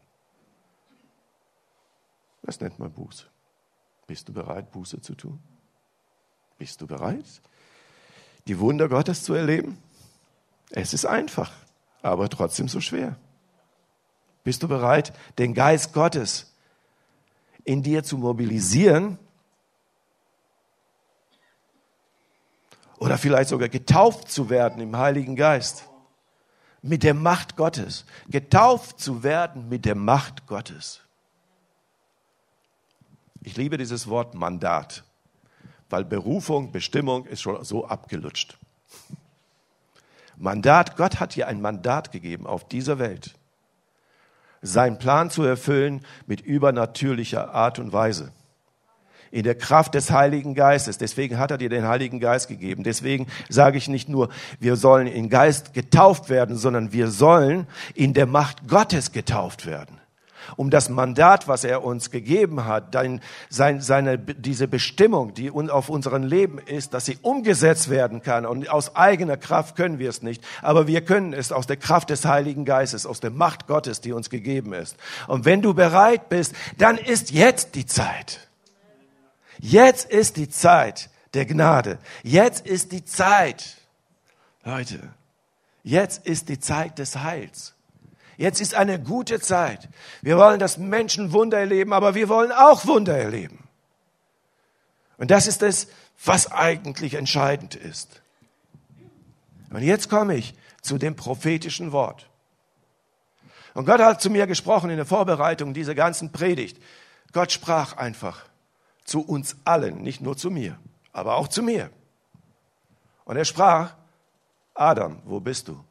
Das 2.43 2.61
nennt 2.61 2.79
man 2.79 2.93
Buße. 2.93 3.27
Bist 4.07 4.29
du 4.29 4.33
bereit, 4.33 4.71
Buße 4.73 5.01
zu 5.01 5.15
tun? 5.15 5.39
Bist 6.57 6.81
du 6.81 6.87
bereit, 6.87 7.25
die 8.47 8.59
Wunder 8.59 8.89
Gottes 8.89 9.23
zu 9.23 9.35
erleben? 9.35 9.79
Es 10.71 10.93
ist 10.93 11.05
einfach, 11.05 11.53
aber 12.03 12.29
trotzdem 12.29 12.69
so 12.69 12.81
schwer. 12.81 13.17
Bist 14.45 14.63
du 14.63 14.69
bereit, 14.69 15.13
den 15.39 15.55
Geist 15.55 15.93
Gottes 15.93 16.55
in 17.65 17.83
dir 17.83 18.03
zu 18.03 18.17
mobilisieren? 18.17 19.19
Oder 22.99 23.19
vielleicht 23.19 23.51
sogar 23.51 23.69
getauft 23.69 24.31
zu 24.31 24.51
werden 24.51 24.81
im 24.81 24.97
Heiligen 24.97 25.37
Geist? 25.37 25.85
Mit 26.81 27.03
der 27.03 27.15
Macht 27.15 27.57
Gottes. 27.57 28.07
Getauft 28.29 29.01
zu 29.01 29.23
werden 29.23 29.69
mit 29.69 29.85
der 29.85 29.95
Macht 29.95 30.47
Gottes. 30.47 31.03
Ich 33.41 33.57
liebe 33.57 33.79
dieses 33.79 34.09
Wort 34.09 34.35
Mandat, 34.35 35.05
weil 35.91 36.05
Berufung, 36.05 36.73
Bestimmung 36.73 37.25
ist 37.27 37.43
schon 37.43 37.63
so 37.65 37.87
abgelutscht. 37.87 38.59
Mandat, 40.37 40.97
Gott 40.97 41.21
hat 41.21 41.35
dir 41.35 41.49
ein 41.49 41.61
Mandat 41.61 42.13
gegeben 42.13 42.47
auf 42.47 42.67
dieser 42.69 42.99
Welt, 42.99 43.35
seinen 44.63 44.99
Plan 44.99 45.31
zu 45.31 45.43
erfüllen 45.43 46.05
mit 46.27 46.41
übernatürlicher 46.41 47.55
Art 47.55 47.79
und 47.79 47.93
Weise. 47.93 48.33
in 49.31 49.43
der 49.43 49.57
Kraft 49.57 49.93
des 49.93 50.11
Heiligen 50.11 50.55
Geistes. 50.55 50.97
Deswegen 50.97 51.37
hat 51.37 51.51
er 51.51 51.59
dir 51.59 51.69
den 51.69 51.87
Heiligen 51.87 52.19
Geist 52.19 52.49
gegeben. 52.49 52.83
Deswegen 52.83 53.27
sage 53.51 53.77
ich 53.77 53.87
nicht 53.87 54.09
nur, 54.09 54.31
wir 54.59 54.77
sollen 54.77 55.07
in 55.07 55.29
Geist 55.29 55.75
getauft 55.75 56.31
werden, 56.31 56.57
sondern 56.57 56.93
wir 56.93 57.11
sollen 57.11 57.67
in 57.95 58.15
der 58.15 58.25
Macht 58.25 58.69
Gottes 58.69 59.13
getauft 59.13 59.67
werden 59.67 60.01
um 60.57 60.71
das 60.71 60.89
Mandat, 60.89 61.49
was 61.49 61.65
er 61.65 61.85
uns 61.85 62.11
gegeben 62.11 62.65
hat, 62.65 62.95
dein, 62.95 63.21
sein, 63.49 63.81
seine, 63.81 64.19
diese 64.19 64.69
Bestimmung, 64.69 65.35
die 65.35 65.51
auf 65.51 65.89
unserem 65.89 66.23
Leben 66.23 66.59
ist, 66.59 66.95
dass 66.95 67.07
sie 67.07 67.19
umgesetzt 67.23 67.91
werden 67.91 68.23
kann. 68.23 68.47
Und 68.47 68.69
aus 68.71 68.97
eigener 68.97 69.37
Kraft 69.37 69.77
können 69.77 69.99
wir 69.99 70.11
es 70.11 70.23
nicht, 70.23 70.45
aber 70.63 70.87
wir 70.87 71.03
können 71.05 71.33
es 71.33 71.53
aus 71.53 71.67
der 71.67 71.77
Kraft 71.77 72.11
des 72.11 72.25
Heiligen 72.25 72.65
Geistes, 72.65 73.07
aus 73.07 73.21
der 73.21 73.31
Macht 73.31 73.67
Gottes, 73.67 74.01
die 74.01 74.13
uns 74.13 74.31
gegeben 74.31 74.73
ist. 74.73 74.97
Und 75.27 75.45
wenn 75.45 75.63
du 75.63 75.75
bereit 75.75 76.29
bist, 76.29 76.55
dann 76.77 76.99
ist 76.99 77.31
jetzt 77.31 77.75
die 77.75 77.87
Zeit. 77.87 78.49
Jetzt 79.61 80.11
ist 80.11 80.37
die 80.37 80.49
Zeit 80.49 81.11
der 81.35 81.47
Gnade. 81.47 81.99
Jetzt 82.23 82.67
ist 82.67 82.93
die 82.93 83.05
Zeit, 83.05 83.77
Leute, 84.65 85.01
jetzt 85.83 86.27
ist 86.27 86.49
die 86.49 86.61
Zeit 86.61 86.99
des 86.99 87.17
Heils. 87.17 87.75
Jetzt 88.39 88.61
ist 88.61 88.77
eine 88.77 89.03
gute 89.03 89.41
Zeit. 89.41 89.89
Wir 90.23 90.39
wollen, 90.39 90.61
dass 90.61 90.79
Menschen 90.79 91.33
Wunder 91.33 91.59
erleben, 91.59 91.93
aber 91.93 92.15
wir 92.15 92.29
wollen 92.29 92.53
auch 92.53 92.87
Wunder 92.87 93.19
erleben. 93.19 93.69
Und 95.17 95.33
das 95.33 95.49
ist 95.49 95.61
es, 95.63 95.89
was 96.25 96.51
eigentlich 96.53 97.15
entscheidend 97.15 97.75
ist. 97.75 98.23
Und 99.71 99.83
jetzt 99.83 100.09
komme 100.09 100.37
ich 100.37 100.55
zu 100.83 100.99
dem 100.99 101.17
prophetischen 101.17 101.91
Wort. 101.91 102.31
Und 103.75 103.87
Gott 103.87 104.01
hat 104.01 104.23
zu 104.23 104.31
mir 104.31 104.47
gesprochen 104.47 104.91
in 104.91 104.97
der 104.97 105.07
Vorbereitung 105.07 105.75
dieser 105.75 105.97
ganzen 105.97 106.31
Predigt. 106.31 106.81
Gott 107.33 107.51
sprach 107.51 107.97
einfach 107.97 108.45
zu 109.05 109.21
uns 109.21 109.57
allen, 109.65 110.03
nicht 110.03 110.21
nur 110.21 110.37
zu 110.37 110.53
mir, 110.53 110.79
aber 111.13 111.35
auch 111.35 111.49
zu 111.49 111.61
mir. 111.61 111.91
Und 113.25 113.37
er 113.37 113.45
sprach, 113.45 113.95
Adam, 114.75 115.23
wo 115.25 115.41
bist 115.41 115.67
du? 115.67 115.85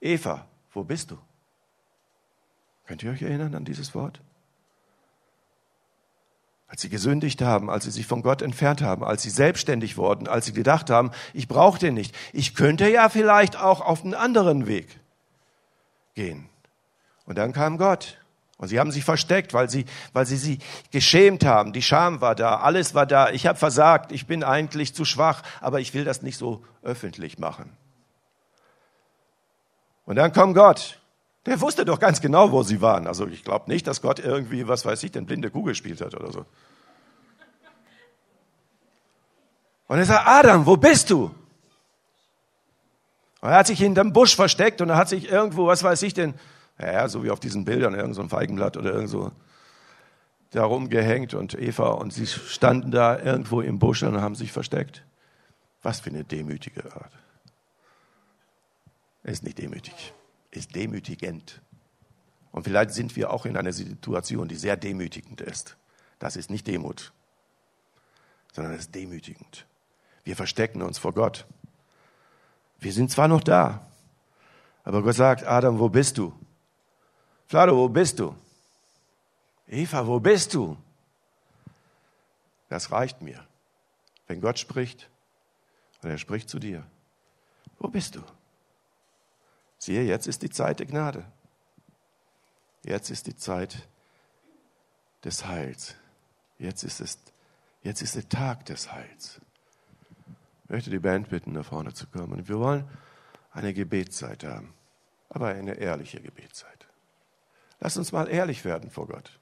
Eva, 0.00 0.46
wo 0.76 0.84
bist 0.84 1.10
du? 1.10 1.18
Könnt 2.86 3.02
ihr 3.02 3.10
euch 3.10 3.22
erinnern 3.22 3.54
an 3.54 3.64
dieses 3.64 3.94
Wort? 3.94 4.20
Als 6.68 6.82
sie 6.82 6.88
gesündigt 6.88 7.42
haben, 7.42 7.70
als 7.70 7.84
sie 7.84 7.90
sich 7.90 8.06
von 8.06 8.22
Gott 8.22 8.42
entfernt 8.42 8.82
haben, 8.82 9.02
als 9.02 9.22
sie 9.22 9.30
selbstständig 9.30 9.96
wurden, 9.96 10.28
als 10.28 10.46
sie 10.46 10.52
gedacht 10.52 10.90
haben, 10.90 11.10
ich 11.32 11.48
brauche 11.48 11.78
den 11.78 11.94
nicht. 11.94 12.14
Ich 12.32 12.54
könnte 12.54 12.88
ja 12.90 13.08
vielleicht 13.08 13.56
auch 13.56 13.80
auf 13.80 14.04
einen 14.04 14.14
anderen 14.14 14.66
Weg 14.66 15.00
gehen. 16.14 16.48
Und 17.24 17.38
dann 17.38 17.52
kam 17.52 17.78
Gott. 17.78 18.18
Und 18.58 18.68
sie 18.68 18.78
haben 18.78 18.90
sich 18.90 19.04
versteckt, 19.04 19.54
weil 19.54 19.68
sie, 19.68 19.84
weil 20.12 20.26
sie 20.26 20.36
sie 20.36 20.58
geschämt 20.90 21.44
haben. 21.44 21.72
Die 21.72 21.82
Scham 21.82 22.20
war 22.20 22.34
da, 22.34 22.56
alles 22.56 22.94
war 22.94 23.06
da. 23.06 23.30
Ich 23.30 23.46
habe 23.46 23.58
versagt, 23.58 24.12
ich 24.12 24.26
bin 24.26 24.42
eigentlich 24.42 24.94
zu 24.94 25.04
schwach, 25.04 25.42
aber 25.60 25.80
ich 25.80 25.94
will 25.94 26.04
das 26.04 26.22
nicht 26.22 26.38
so 26.38 26.64
öffentlich 26.82 27.38
machen. 27.38 27.76
Und 30.06 30.16
dann 30.16 30.32
kommt 30.32 30.54
Gott. 30.54 31.00
Der 31.44 31.60
wusste 31.60 31.84
doch 31.84 32.00
ganz 32.00 32.20
genau, 32.20 32.50
wo 32.50 32.62
sie 32.62 32.80
waren. 32.80 33.06
Also 33.06 33.26
ich 33.26 33.44
glaube 33.44 33.70
nicht, 33.70 33.86
dass 33.86 34.00
Gott 34.00 34.18
irgendwie, 34.18 34.66
was 34.66 34.84
weiß 34.84 35.02
ich, 35.02 35.12
den 35.12 35.26
blinde 35.26 35.50
Kugel 35.50 35.72
gespielt 35.72 36.00
hat 36.00 36.14
oder 36.14 36.32
so. 36.32 36.46
Und 39.88 39.98
er 39.98 40.04
sagt, 40.04 40.26
Adam, 40.26 40.66
wo 40.66 40.76
bist 40.76 41.10
du? 41.10 41.32
Und 43.40 43.50
er 43.50 43.58
hat 43.58 43.66
sich 43.68 43.78
hinterm 43.78 44.12
Busch 44.12 44.34
versteckt 44.34 44.80
und 44.80 44.88
er 44.88 44.96
hat 44.96 45.08
sich 45.08 45.30
irgendwo, 45.30 45.66
was 45.66 45.84
weiß 45.84 46.02
ich 46.02 46.14
denn, 46.14 46.34
ja, 46.80 47.08
so 47.08 47.22
wie 47.22 47.30
auf 47.30 47.38
diesen 47.38 47.64
Bildern, 47.64 47.94
irgend 47.94 48.16
so 48.16 48.22
ein 48.22 48.28
Feigenblatt 48.28 48.76
oder 48.76 48.92
irgend 48.92 49.10
so, 49.10 49.30
da 50.50 50.64
rumgehängt 50.64 51.34
und 51.34 51.54
Eva 51.54 51.90
und 51.90 52.12
sie 52.12 52.26
standen 52.26 52.90
da 52.90 53.18
irgendwo 53.18 53.60
im 53.60 53.78
Busch 53.78 54.02
und 54.02 54.20
haben 54.20 54.34
sich 54.34 54.50
versteckt. 54.50 55.04
Was 55.82 56.00
für 56.00 56.10
eine 56.10 56.24
demütige 56.24 56.84
Art. 56.92 57.12
Er 59.26 59.32
ist 59.32 59.42
nicht 59.42 59.58
demütig, 59.58 60.14
ist 60.52 60.76
demütigend. 60.76 61.60
Und 62.52 62.62
vielleicht 62.62 62.92
sind 62.92 63.16
wir 63.16 63.32
auch 63.32 63.44
in 63.44 63.56
einer 63.56 63.72
Situation, 63.72 64.46
die 64.46 64.54
sehr 64.54 64.76
demütigend 64.76 65.40
ist. 65.40 65.76
Das 66.20 66.36
ist 66.36 66.48
nicht 66.48 66.68
Demut, 66.68 67.12
sondern 68.52 68.74
es 68.74 68.82
ist 68.82 68.94
demütigend. 68.94 69.66
Wir 70.22 70.36
verstecken 70.36 70.80
uns 70.80 70.98
vor 70.98 71.12
Gott. 71.12 71.44
Wir 72.78 72.92
sind 72.92 73.10
zwar 73.10 73.26
noch 73.26 73.40
da, 73.42 73.84
aber 74.84 75.02
Gott 75.02 75.16
sagt, 75.16 75.44
Adam, 75.44 75.80
wo 75.80 75.88
bist 75.88 76.18
du? 76.18 76.32
Flado, 77.48 77.76
wo 77.76 77.88
bist 77.88 78.20
du? 78.20 78.32
Eva, 79.66 80.06
wo 80.06 80.20
bist 80.20 80.54
du? 80.54 80.76
Das 82.68 82.92
reicht 82.92 83.22
mir. 83.22 83.44
Wenn 84.28 84.40
Gott 84.40 84.60
spricht 84.60 85.10
und 86.00 86.10
er 86.10 86.18
spricht 86.18 86.48
zu 86.48 86.60
dir, 86.60 86.86
wo 87.80 87.88
bist 87.88 88.14
du? 88.14 88.22
Siehe, 89.78 90.02
jetzt 90.02 90.26
ist 90.26 90.42
die 90.42 90.50
Zeit 90.50 90.80
der 90.80 90.86
Gnade. 90.86 91.24
Jetzt 92.84 93.10
ist 93.10 93.26
die 93.26 93.36
Zeit 93.36 93.88
des 95.24 95.46
Heils. 95.46 95.96
Jetzt 96.58 96.84
ist 96.84 97.00
es, 97.00 97.18
jetzt 97.82 98.00
ist 98.00 98.14
der 98.14 98.28
Tag 98.28 98.64
des 98.66 98.92
Heils. 98.92 99.40
Ich 100.64 100.70
möchte 100.70 100.90
die 100.90 100.98
Band 100.98 101.28
bitten, 101.28 101.52
nach 101.52 101.66
vorne 101.66 101.92
zu 101.94 102.06
kommen. 102.06 102.48
Wir 102.48 102.58
wollen 102.58 102.88
eine 103.52 103.74
Gebetszeit 103.74 104.44
haben, 104.44 104.74
aber 105.28 105.48
eine 105.48 105.74
ehrliche 105.74 106.20
Gebetszeit. 106.20 106.86
Lass 107.80 107.96
uns 107.96 108.12
mal 108.12 108.28
ehrlich 108.28 108.64
werden 108.64 108.90
vor 108.90 109.06
Gott. 109.06 109.38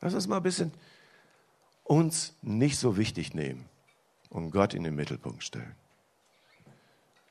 Lass 0.00 0.14
uns 0.14 0.26
mal 0.26 0.38
ein 0.38 0.42
bisschen 0.42 0.72
uns 1.84 2.34
nicht 2.42 2.78
so 2.78 2.96
wichtig 2.96 3.34
nehmen 3.34 3.68
und 4.28 4.50
Gott 4.50 4.74
in 4.74 4.84
den 4.84 4.94
Mittelpunkt 4.94 5.42
stellen. 5.42 5.74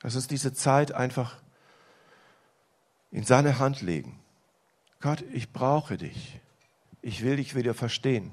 Lass 0.01 0.15
uns 0.15 0.27
diese 0.27 0.53
Zeit 0.53 0.91
einfach 0.91 1.37
in 3.11 3.23
seine 3.23 3.59
Hand 3.59 3.81
legen. 3.81 4.19
Gott, 4.99 5.23
ich 5.33 5.51
brauche 5.51 5.97
dich. 5.97 6.39
Ich 7.01 7.23
will 7.23 7.37
dich 7.37 7.55
wieder 7.55 7.73
verstehen. 7.73 8.31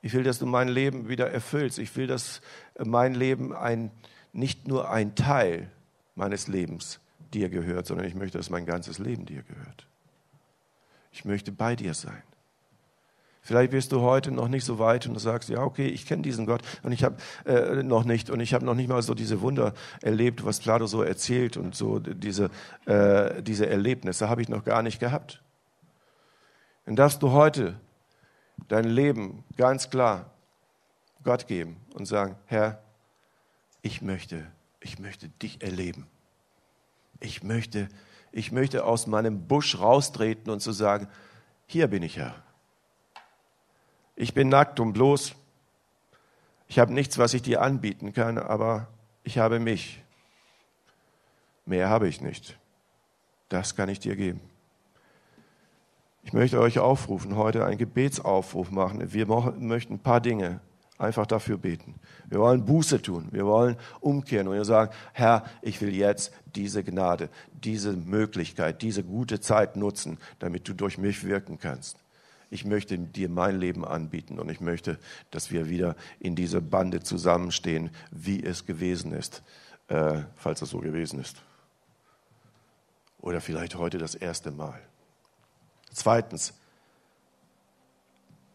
Ich 0.00 0.14
will, 0.14 0.22
dass 0.22 0.38
du 0.38 0.46
mein 0.46 0.68
Leben 0.68 1.08
wieder 1.08 1.30
erfüllst. 1.30 1.78
Ich 1.78 1.96
will, 1.96 2.06
dass 2.06 2.40
mein 2.78 3.14
Leben 3.14 3.54
ein, 3.54 3.90
nicht 4.32 4.68
nur 4.68 4.90
ein 4.90 5.14
Teil 5.14 5.70
meines 6.14 6.46
Lebens 6.46 7.00
dir 7.32 7.48
gehört, 7.48 7.86
sondern 7.86 8.06
ich 8.06 8.14
möchte, 8.14 8.38
dass 8.38 8.50
mein 8.50 8.66
ganzes 8.66 8.98
Leben 8.98 9.26
dir 9.26 9.42
gehört. 9.42 9.86
Ich 11.12 11.24
möchte 11.24 11.50
bei 11.50 11.74
dir 11.74 11.94
sein. 11.94 12.22
Vielleicht 13.48 13.70
bist 13.70 13.92
du 13.92 14.02
heute 14.02 14.30
noch 14.30 14.48
nicht 14.48 14.66
so 14.66 14.78
weit 14.78 15.06
und 15.06 15.14
du 15.14 15.20
sagst, 15.20 15.48
ja, 15.48 15.62
okay, 15.62 15.86
ich 15.86 16.04
kenne 16.04 16.20
diesen 16.20 16.44
Gott 16.44 16.60
und 16.82 16.92
ich 16.92 17.02
habe 17.02 17.16
äh, 17.46 17.82
noch 17.82 18.04
nicht 18.04 18.28
und 18.28 18.40
ich 18.40 18.52
habe 18.52 18.62
noch 18.62 18.74
nicht 18.74 18.90
mal 18.90 19.00
so 19.00 19.14
diese 19.14 19.40
Wunder 19.40 19.72
erlebt, 20.02 20.44
was 20.44 20.60
Plato 20.60 20.86
so 20.86 21.02
erzählt 21.02 21.56
und 21.56 21.74
so 21.74 21.98
diese, 21.98 22.50
äh, 22.84 23.42
diese 23.42 23.66
Erlebnisse 23.66 24.28
habe 24.28 24.42
ich 24.42 24.50
noch 24.50 24.64
gar 24.66 24.82
nicht 24.82 25.00
gehabt. 25.00 25.42
Dann 26.84 26.94
darfst 26.94 27.22
du 27.22 27.30
heute 27.30 27.80
dein 28.68 28.84
Leben 28.84 29.44
ganz 29.56 29.88
klar 29.88 30.30
Gott 31.24 31.46
geben 31.46 31.78
und 31.94 32.04
sagen, 32.04 32.36
Herr, 32.44 32.82
ich 33.80 34.02
möchte, 34.02 34.44
ich 34.78 34.98
möchte 34.98 35.30
dich 35.30 35.62
erleben. 35.62 36.06
Ich 37.18 37.42
möchte, 37.42 37.88
ich 38.30 38.52
möchte 38.52 38.84
aus 38.84 39.06
meinem 39.06 39.48
Busch 39.48 39.78
raustreten 39.78 40.52
und 40.52 40.60
zu 40.60 40.72
sagen, 40.72 41.08
hier 41.64 41.86
bin 41.86 42.02
ich 42.02 42.18
Herr. 42.18 42.34
Ich 44.20 44.34
bin 44.34 44.48
nackt 44.48 44.80
und 44.80 44.94
bloß. 44.94 45.36
Ich 46.66 46.80
habe 46.80 46.92
nichts, 46.92 47.18
was 47.18 47.34
ich 47.34 47.42
dir 47.42 47.62
anbieten 47.62 48.12
kann, 48.12 48.36
aber 48.36 48.88
ich 49.22 49.38
habe 49.38 49.60
mich. 49.60 50.02
Mehr 51.66 51.88
habe 51.88 52.08
ich 52.08 52.20
nicht. 52.20 52.58
Das 53.48 53.76
kann 53.76 53.88
ich 53.88 54.00
dir 54.00 54.16
geben. 54.16 54.40
Ich 56.24 56.32
möchte 56.32 56.58
euch 56.58 56.80
aufrufen, 56.80 57.36
heute 57.36 57.64
einen 57.64 57.78
Gebetsaufruf 57.78 58.72
machen. 58.72 59.12
Wir 59.12 59.26
möchten 59.26 59.94
ein 59.94 59.98
paar 60.00 60.20
Dinge 60.20 60.58
einfach 60.98 61.26
dafür 61.26 61.56
beten. 61.56 61.94
Wir 62.26 62.40
wollen 62.40 62.64
Buße 62.64 63.00
tun. 63.00 63.28
Wir 63.30 63.46
wollen 63.46 63.76
umkehren 64.00 64.48
und 64.48 64.54
wir 64.54 64.64
sagen, 64.64 64.92
Herr, 65.12 65.44
ich 65.62 65.80
will 65.80 65.94
jetzt 65.94 66.32
diese 66.56 66.82
Gnade, 66.82 67.28
diese 67.52 67.92
Möglichkeit, 67.92 68.82
diese 68.82 69.04
gute 69.04 69.38
Zeit 69.40 69.76
nutzen, 69.76 70.18
damit 70.40 70.66
du 70.68 70.74
durch 70.74 70.98
mich 70.98 71.22
wirken 71.22 71.60
kannst 71.60 71.98
ich 72.50 72.64
möchte 72.64 72.98
dir 72.98 73.28
mein 73.28 73.58
Leben 73.58 73.84
anbieten 73.84 74.38
und 74.38 74.50
ich 74.50 74.60
möchte, 74.60 74.98
dass 75.30 75.50
wir 75.50 75.68
wieder 75.68 75.96
in 76.18 76.34
dieser 76.34 76.60
Bande 76.60 77.00
zusammenstehen, 77.00 77.90
wie 78.10 78.42
es 78.42 78.64
gewesen 78.64 79.12
ist, 79.12 79.42
äh, 79.88 80.22
falls 80.36 80.62
es 80.62 80.70
so 80.70 80.78
gewesen 80.78 81.20
ist. 81.20 81.42
Oder 83.20 83.40
vielleicht 83.40 83.74
heute 83.74 83.98
das 83.98 84.14
erste 84.14 84.50
Mal. 84.50 84.80
Zweitens, 85.92 86.54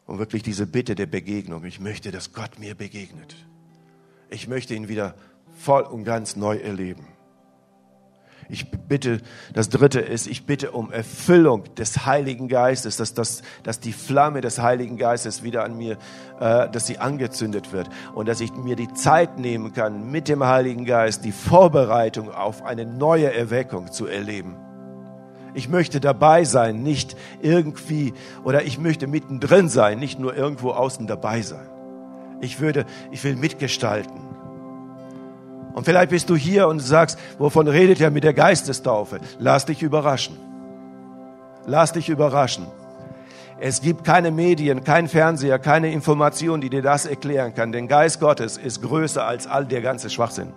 und 0.05 0.19
wirklich 0.19 0.43
diese 0.43 0.67
Bitte 0.67 0.95
der 0.95 1.05
Begegnung. 1.05 1.63
Ich 1.65 1.79
möchte, 1.79 2.11
dass 2.11 2.33
Gott 2.33 2.59
mir 2.59 2.75
begegnet. 2.75 3.35
Ich 4.29 4.47
möchte 4.47 4.75
ihn 4.75 4.87
wieder 4.87 5.15
voll 5.57 5.83
und 5.83 6.03
ganz 6.03 6.35
neu 6.35 6.57
erleben. 6.57 7.07
Ich 8.49 8.69
bitte, 8.69 9.21
das 9.53 9.69
dritte 9.69 9.99
ist, 9.99 10.27
ich 10.27 10.45
bitte 10.45 10.71
um 10.71 10.91
Erfüllung 10.91 11.63
des 11.75 12.05
Heiligen 12.05 12.47
Geistes, 12.47 12.97
dass, 12.97 13.13
dass, 13.13 13.41
dass 13.63 13.79
die 13.79 13.93
Flamme 13.93 14.41
des 14.41 14.59
Heiligen 14.59 14.97
Geistes 14.97 15.43
wieder 15.43 15.63
an 15.63 15.77
mir, 15.77 15.97
äh, 16.39 16.69
dass 16.69 16.87
sie 16.87 16.99
angezündet 16.99 17.71
wird 17.71 17.89
und 18.15 18.27
dass 18.27 18.41
ich 18.41 18.53
mir 18.53 18.75
die 18.75 18.91
Zeit 18.93 19.39
nehmen 19.39 19.73
kann, 19.73 20.11
mit 20.11 20.27
dem 20.27 20.43
Heiligen 20.43 20.85
Geist 20.85 21.25
die 21.25 21.31
Vorbereitung 21.31 22.31
auf 22.31 22.63
eine 22.63 22.85
neue 22.85 23.33
Erweckung 23.33 23.91
zu 23.91 24.07
erleben. 24.07 24.55
Ich 25.55 25.69
möchte 25.69 25.99
dabei 25.99 26.45
sein, 26.45 26.81
nicht 26.81 27.15
irgendwie, 27.41 28.13
oder 28.43 28.63
ich 28.63 28.79
möchte 28.79 29.07
mittendrin 29.07 29.69
sein, 29.69 29.99
nicht 29.99 30.19
nur 30.19 30.35
irgendwo 30.35 30.71
außen 30.71 31.05
dabei 31.05 31.41
sein. 31.41 31.69
Ich 32.41 32.59
würde, 32.59 32.85
ich 33.11 33.23
will 33.23 33.35
mitgestalten. 33.35 34.32
Und 35.73 35.85
vielleicht 35.85 36.11
bist 36.11 36.29
du 36.29 36.35
hier 36.35 36.67
und 36.67 36.79
sagst, 36.79 37.17
wovon 37.37 37.67
redet 37.67 37.99
er 37.99 38.11
mit 38.11 38.23
der 38.23 38.33
Geistestaufe? 38.33 39.19
Lass 39.39 39.65
dich 39.65 39.81
überraschen. 39.81 40.37
Lass 41.65 41.93
dich 41.93 42.09
überraschen. 42.09 42.67
Es 43.59 43.81
gibt 43.81 44.03
keine 44.03 44.29
Medien, 44.31 44.83
kein 44.83 45.07
Fernseher, 45.07 45.57
keine 45.57 45.91
Information, 45.91 46.61
die 46.61 46.69
dir 46.69 46.81
das 46.81 47.05
erklären 47.05 47.55
kann. 47.55 47.71
Denn 47.71 47.87
Geist 47.87 48.19
Gottes 48.19 48.57
ist 48.57 48.81
größer 48.81 49.25
als 49.25 49.47
all 49.47 49.65
der 49.65 49.81
ganze 49.81 50.09
Schwachsinn. 50.09 50.53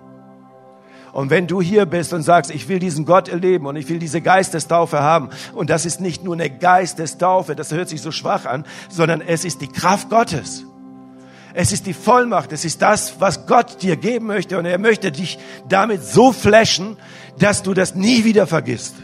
Und 1.13 1.31
wenn 1.31 1.47
du 1.47 1.63
hier 1.63 1.87
bist 1.87 2.13
und 2.13 2.23
sagst, 2.23 2.51
ich 2.51 2.69
will 2.69 2.79
diesen 2.79 3.07
Gott 3.07 3.29
erleben 3.29 3.65
und 3.65 3.77
ich 3.77 3.89
will 3.89 3.99
diese 3.99 4.21
Geistestaufe 4.21 5.01
haben, 5.01 5.31
und 5.55 5.71
das 5.71 5.87
ist 5.87 5.99
nicht 5.99 6.25
nur 6.25 6.35
eine 6.35 6.51
Geistestaufe, 6.51 7.57
das 7.57 7.73
hört 7.73 7.89
sich 7.89 8.03
so 8.03 8.11
schwach 8.11 8.45
an, 8.45 8.67
sondern 8.91 9.23
es 9.23 9.47
ist 9.47 9.63
die 9.63 9.69
Kraft 9.69 10.11
Gottes. 10.11 10.66
Es 11.59 11.73
ist 11.73 11.87
die 11.87 11.95
Vollmacht, 11.95 12.53
es 12.53 12.67
ist 12.67 12.83
das, 12.83 13.19
was 13.19 13.47
Gott 13.47 13.81
dir 13.81 13.97
geben 13.97 14.27
möchte 14.27 14.59
und 14.59 14.67
er 14.67 14.77
möchte 14.77 15.11
dich 15.11 15.39
damit 15.67 16.03
so 16.03 16.31
flashen, 16.31 16.99
dass 17.39 17.63
du 17.63 17.73
das 17.73 17.95
nie 17.95 18.25
wieder 18.25 18.47
vergisst. 18.47 18.95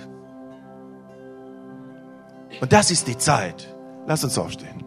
Und 2.60 2.70
das 2.70 2.90
ist 2.90 3.08
die 3.08 3.16
Zeit. 3.16 3.74
Lass 4.06 4.22
uns 4.22 4.36
aufstehen. 4.36 4.84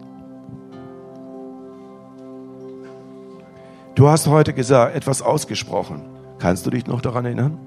Du 3.96 4.08
hast 4.08 4.28
heute 4.28 4.54
gesagt, 4.54 4.94
etwas 4.94 5.20
ausgesprochen. 5.20 6.08
Kannst 6.38 6.66
du 6.66 6.70
dich 6.70 6.86
noch 6.86 7.00
daran 7.00 7.24
erinnern? 7.24 7.58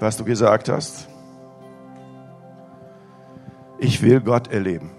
Was 0.00 0.16
du 0.16 0.24
gesagt 0.24 0.68
hast? 0.68 1.06
Ich 3.78 4.02
will 4.02 4.20
Gott 4.20 4.48
erleben. 4.48 4.90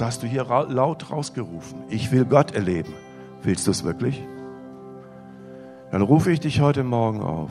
Das 0.00 0.06
hast 0.06 0.22
du 0.22 0.26
hier 0.26 0.44
laut 0.44 1.10
rausgerufen. 1.10 1.80
Ich 1.90 2.10
will 2.10 2.24
Gott 2.24 2.52
erleben. 2.52 2.94
Willst 3.42 3.66
du 3.66 3.70
es 3.70 3.84
wirklich? 3.84 4.26
Dann 5.92 6.00
rufe 6.00 6.32
ich 6.32 6.40
dich 6.40 6.62
heute 6.62 6.84
Morgen 6.84 7.20
auf. 7.20 7.50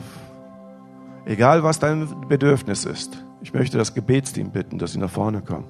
Egal 1.26 1.62
was 1.62 1.78
dein 1.78 2.08
Bedürfnis 2.28 2.86
ist. 2.86 3.22
Ich 3.40 3.54
möchte 3.54 3.78
das 3.78 3.94
Gebetsteam 3.94 4.50
bitten, 4.50 4.78
dass 4.78 4.94
sie 4.94 4.98
nach 4.98 5.10
vorne 5.10 5.42
kommen. 5.42 5.68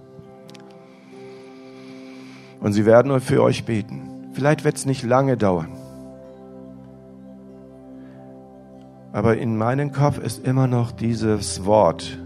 Und 2.61 2.73
sie 2.73 2.87
werden 2.87 3.21
für 3.21 3.43
euch 3.43 3.67
beten. 3.67 4.31
Vielleicht 4.33 4.65
wird 4.65 4.77
es 4.77 4.87
nicht 4.87 5.03
lange 5.03 5.37
dauern. 5.37 5.77
Aber 9.13 9.37
in 9.37 9.59
meinem 9.59 9.93
Kopf 9.93 10.17
ist 10.17 10.47
immer 10.47 10.67
noch 10.67 10.93
dieses 10.93 11.67
Wort. 11.67 12.19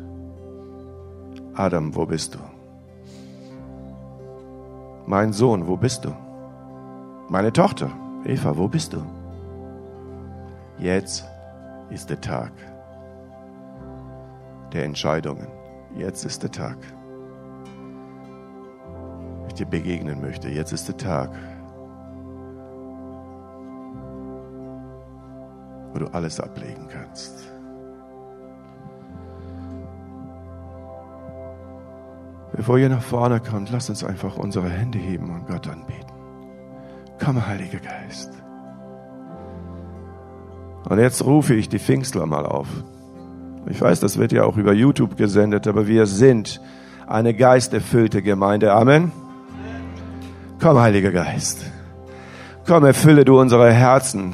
Adam, 1.54 1.96
wo 1.96 2.06
bist 2.06 2.36
du? 2.36 2.53
Mein 5.06 5.34
Sohn, 5.34 5.66
wo 5.68 5.76
bist 5.76 6.04
du? 6.04 6.14
Meine 7.28 7.52
Tochter, 7.52 7.90
Eva, 8.24 8.56
wo 8.56 8.68
bist 8.68 8.94
du? 8.94 9.02
Jetzt 10.78 11.24
ist 11.90 12.08
der 12.08 12.20
Tag 12.20 12.52
der 14.72 14.84
Entscheidungen. 14.84 15.46
Jetzt 15.94 16.24
ist 16.24 16.42
der 16.42 16.50
Tag. 16.50 16.78
Ich 19.48 19.54
dir 19.54 19.66
begegnen 19.66 20.20
möchte. 20.20 20.48
Jetzt 20.48 20.72
ist 20.72 20.88
der 20.88 20.96
Tag, 20.96 21.30
wo 25.92 25.98
du 25.98 26.06
alles 26.08 26.40
ablegen 26.40 26.88
kannst. 26.88 27.53
Bevor 32.64 32.78
ihr 32.78 32.88
nach 32.88 33.02
vorne 33.02 33.40
kommt, 33.40 33.70
lasst 33.70 33.90
uns 33.90 34.02
einfach 34.02 34.38
unsere 34.38 34.70
Hände 34.70 34.96
heben 34.96 35.28
und 35.28 35.46
Gott 35.46 35.68
anbeten. 35.68 36.10
Komm, 37.22 37.46
Heiliger 37.46 37.76
Geist. 37.78 38.32
Und 40.88 40.98
jetzt 40.98 41.26
rufe 41.26 41.52
ich 41.52 41.68
die 41.68 41.78
Pfingstler 41.78 42.24
mal 42.24 42.46
auf. 42.46 42.68
Ich 43.68 43.78
weiß, 43.78 44.00
das 44.00 44.16
wird 44.16 44.32
ja 44.32 44.44
auch 44.44 44.56
über 44.56 44.72
YouTube 44.72 45.18
gesendet, 45.18 45.66
aber 45.66 45.86
wir 45.86 46.06
sind 46.06 46.62
eine 47.06 47.34
geisterfüllte 47.34 48.22
Gemeinde. 48.22 48.72
Amen. 48.72 49.12
Komm, 50.58 50.78
Heiliger 50.78 51.12
Geist. 51.12 51.70
Komm, 52.66 52.86
erfülle 52.86 53.26
du 53.26 53.38
unsere 53.38 53.70
Herzen. 53.74 54.32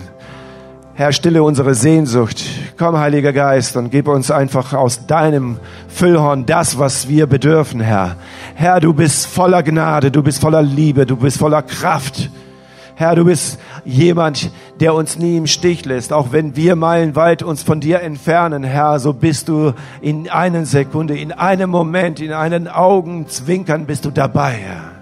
Herr, 1.00 1.12
stille 1.12 1.42
unsere 1.42 1.74
Sehnsucht. 1.74 2.44
Komm, 2.76 2.98
Heiliger 2.98 3.32
Geist, 3.32 3.74
und 3.74 3.88
gib 3.90 4.06
uns 4.06 4.30
einfach 4.30 4.74
aus 4.74 5.06
deinem 5.06 5.56
Füllhorn 5.88 6.44
das, 6.44 6.78
was 6.78 7.08
wir 7.08 7.26
bedürfen, 7.26 7.80
Herr. 7.80 8.16
Herr, 8.54 8.80
du 8.80 8.92
bist 8.92 9.24
voller 9.24 9.62
Gnade, 9.62 10.10
du 10.10 10.22
bist 10.22 10.42
voller 10.42 10.60
Liebe, 10.60 11.06
du 11.06 11.16
bist 11.16 11.38
voller 11.38 11.62
Kraft. 11.62 12.28
Herr, 12.96 13.14
du 13.14 13.24
bist 13.24 13.58
jemand, 13.86 14.50
der 14.78 14.92
uns 14.92 15.16
nie 15.16 15.38
im 15.38 15.46
Stich 15.46 15.86
lässt. 15.86 16.12
Auch 16.12 16.32
wenn 16.32 16.54
wir 16.54 16.76
meilenweit 16.76 17.42
uns 17.42 17.62
von 17.62 17.80
dir 17.80 18.02
entfernen, 18.02 18.62
Herr, 18.62 18.98
so 18.98 19.14
bist 19.14 19.48
du 19.48 19.72
in 20.02 20.28
einer 20.28 20.66
Sekunde, 20.66 21.16
in 21.16 21.32
einem 21.32 21.70
Moment, 21.70 22.20
in 22.20 22.34
einen 22.34 22.68
Augenzwinkern 22.68 23.86
bist 23.86 24.04
du 24.04 24.10
dabei, 24.10 24.50
Herr. 24.50 24.99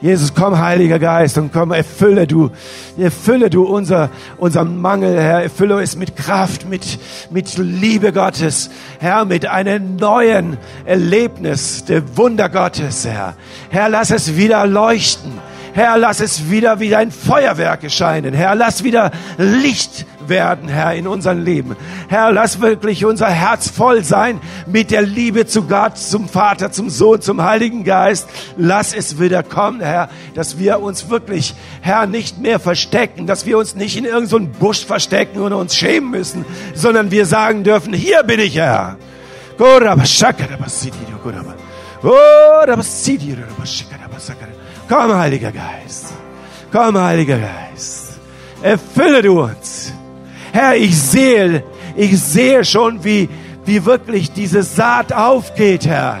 Jesus, 0.00 0.32
komm, 0.34 0.58
Heiliger 0.58 0.98
Geist, 0.98 1.36
und 1.36 1.52
komm, 1.52 1.72
erfülle 1.72 2.26
du, 2.26 2.50
erfülle 2.96 3.50
du 3.50 3.64
unser, 3.64 4.08
unseren 4.38 4.80
Mangel, 4.80 5.20
Herr, 5.20 5.42
erfülle 5.42 5.82
es 5.82 5.94
mit 5.94 6.16
Kraft, 6.16 6.66
mit, 6.66 6.98
mit 7.30 7.58
Liebe 7.58 8.10
Gottes, 8.12 8.70
Herr, 8.98 9.26
mit 9.26 9.44
einem 9.44 9.96
neuen 9.96 10.56
Erlebnis 10.86 11.84
der 11.84 12.16
Wunder 12.16 12.48
Gottes, 12.48 13.06
Herr. 13.06 13.34
Herr, 13.68 13.90
lass 13.90 14.10
es 14.10 14.36
wieder 14.36 14.66
leuchten. 14.66 15.32
Herr, 15.72 15.98
lass 15.98 16.20
es 16.20 16.50
wieder 16.50 16.80
wie 16.80 16.96
ein 16.96 17.10
Feuerwerk 17.10 17.84
erscheinen. 17.84 18.32
Herr, 18.32 18.54
lass 18.54 18.82
wieder 18.82 19.10
Licht 19.36 20.06
werden, 20.30 20.70
Herr, 20.70 20.94
in 20.94 21.06
unserem 21.06 21.44
Leben. 21.44 21.76
Herr, 22.08 22.32
lass 22.32 22.62
wirklich 22.62 23.04
unser 23.04 23.28
Herz 23.28 23.68
voll 23.68 24.02
sein 24.02 24.40
mit 24.66 24.90
der 24.90 25.02
Liebe 25.02 25.44
zu 25.46 25.64
Gott, 25.64 25.98
zum 25.98 26.26
Vater, 26.26 26.72
zum 26.72 26.88
Sohn, 26.88 27.20
zum 27.20 27.42
Heiligen 27.42 27.84
Geist. 27.84 28.26
Lass 28.56 28.94
es 28.94 29.20
wieder 29.20 29.42
kommen, 29.42 29.80
Herr, 29.80 30.08
dass 30.34 30.58
wir 30.58 30.80
uns 30.80 31.10
wirklich, 31.10 31.54
Herr, 31.82 32.06
nicht 32.06 32.38
mehr 32.40 32.58
verstecken, 32.58 33.26
dass 33.26 33.44
wir 33.44 33.58
uns 33.58 33.74
nicht 33.74 33.98
in 33.98 34.06
irgendeinem 34.06 34.52
Busch 34.52 34.86
verstecken 34.86 35.40
und 35.40 35.52
uns 35.52 35.76
schämen 35.76 36.10
müssen, 36.10 36.46
sondern 36.72 37.10
wir 37.10 37.26
sagen 37.26 37.62
dürfen, 37.62 37.92
hier 37.92 38.22
bin 38.22 38.40
ich, 38.40 38.56
Herr. 38.56 38.96
Komm, 44.88 45.14
Heiliger 45.14 45.52
Geist. 45.52 46.06
Komm, 46.72 46.98
Heiliger 46.98 47.38
Geist. 47.38 48.18
Erfülle 48.62 49.22
du 49.22 49.42
uns. 49.42 49.92
Herr, 50.52 50.76
ich 50.76 50.98
sehe, 50.98 51.64
ich 51.96 52.20
sehe 52.20 52.64
schon, 52.64 53.04
wie, 53.04 53.28
wie 53.64 53.84
wirklich 53.84 54.32
diese 54.32 54.62
Saat 54.62 55.12
aufgeht, 55.12 55.86
Herr. 55.86 56.20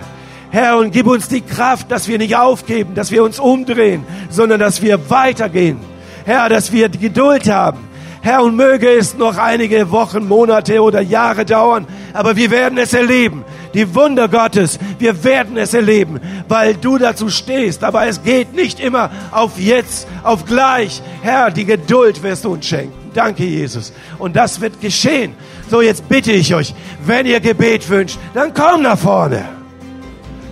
Herr, 0.50 0.78
und 0.78 0.90
gib 0.90 1.06
uns 1.06 1.28
die 1.28 1.42
Kraft, 1.42 1.90
dass 1.90 2.08
wir 2.08 2.18
nicht 2.18 2.36
aufgeben, 2.36 2.94
dass 2.94 3.10
wir 3.10 3.22
uns 3.22 3.38
umdrehen, 3.38 4.04
sondern 4.30 4.60
dass 4.60 4.82
wir 4.82 5.10
weitergehen. 5.10 5.78
Herr, 6.24 6.48
dass 6.48 6.72
wir 6.72 6.88
Geduld 6.88 7.48
haben. 7.50 7.88
Herr, 8.22 8.42
und 8.42 8.56
möge 8.56 8.88
es 8.88 9.16
noch 9.16 9.38
einige 9.38 9.90
Wochen, 9.90 10.26
Monate 10.26 10.82
oder 10.82 11.00
Jahre 11.00 11.44
dauern, 11.44 11.86
aber 12.12 12.36
wir 12.36 12.50
werden 12.50 12.78
es 12.78 12.92
erleben 12.92 13.44
die 13.74 13.94
Wunder 13.94 14.28
Gottes. 14.28 14.78
Wir 14.98 15.24
werden 15.24 15.56
es 15.56 15.74
erleben, 15.74 16.20
weil 16.48 16.74
du 16.74 16.98
dazu 16.98 17.28
stehst. 17.28 17.84
Aber 17.84 18.06
es 18.06 18.22
geht 18.22 18.54
nicht 18.54 18.80
immer 18.80 19.10
auf 19.30 19.58
jetzt, 19.58 20.06
auf 20.22 20.44
gleich. 20.44 21.02
Herr, 21.22 21.50
die 21.50 21.64
Geduld 21.64 22.22
wirst 22.22 22.44
du 22.44 22.52
uns 22.52 22.66
schenken. 22.66 22.99
Danke, 23.14 23.44
Jesus. 23.44 23.92
Und 24.18 24.36
das 24.36 24.60
wird 24.60 24.80
geschehen. 24.80 25.34
So, 25.68 25.82
jetzt 25.82 26.08
bitte 26.08 26.32
ich 26.32 26.54
euch, 26.54 26.74
wenn 27.04 27.26
ihr 27.26 27.40
Gebet 27.40 27.88
wünscht, 27.88 28.18
dann 28.34 28.54
komm 28.54 28.82
nach 28.82 28.98
vorne. 28.98 29.44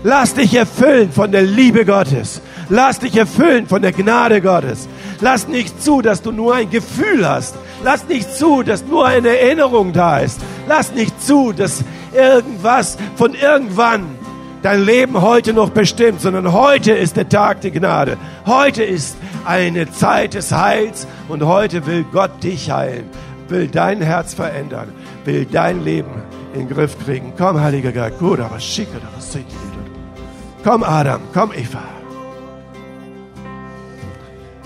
Lass 0.05 0.35
dich 0.35 0.55
erfüllen 0.55 1.11
von 1.13 1.33
der 1.33 1.43
Liebe 1.43 1.85
Gottes. 1.85 2.41
Lass 2.69 3.01
dich 3.01 3.17
erfüllen 3.17 3.67
von 3.67 3.83
der 3.83 3.93
Gnade 3.93 4.41
Gottes. 4.41 4.89
Lass 5.21 5.49
nicht 5.49 5.83
zu, 5.83 6.03
dass 6.03 6.23
du 6.23 6.31
nur 6.31 6.55
ein 6.55 6.71
Gefühl 6.71 7.29
hast. 7.29 7.57
Lass 7.83 8.07
nicht 8.07 8.33
zu, 8.33 8.63
dass 8.63 8.85
nur 8.85 9.07
eine 9.07 9.39
Erinnerung 9.39 9.93
da 9.93 10.19
ist. 10.19 10.41
Lass 10.69 10.93
nicht 10.93 11.21
zu, 11.23 11.53
dass 11.53 11.83
irgendwas 12.15 12.99
von 13.17 13.35
irgendwann 13.35 14.05
dein 14.63 14.85
Leben 14.85 15.21
heute 15.21 15.53
noch 15.53 15.71
bestimmt, 15.71 16.21
sondern 16.21 16.53
heute 16.53 16.93
ist 16.93 17.17
der 17.17 17.29
Tag 17.29 17.61
der 17.63 17.71
Gnade. 17.71 18.17
Heute 18.47 18.85
ist 18.85 19.17
eine 19.45 19.91
Zeit 19.91 20.35
des 20.35 20.53
Heils 20.53 21.07
und 21.29 21.43
heute 21.45 21.87
will 21.87 22.05
Gott 22.05 22.43
dich 22.43 22.71
heilen. 22.71 23.11
will 23.49 23.67
dein 23.69 24.01
Herz 24.03 24.35
verändern, 24.35 24.93
will 25.25 25.47
dein 25.47 25.83
Leben 25.85 26.23
in 26.53 26.61
den 26.61 26.69
Griff 26.69 26.99
kriegen. 27.05 27.33
Komm, 27.37 27.61
Heiliger 27.61 27.93
Geist. 27.93 28.19
Gut, 28.19 28.41
aber 28.41 28.61
schicke 28.61 29.01
das 29.17 29.39
Komm, 30.65 30.83
Adam. 30.83 31.21
Komm, 31.33 31.53
Eva. 31.53 31.83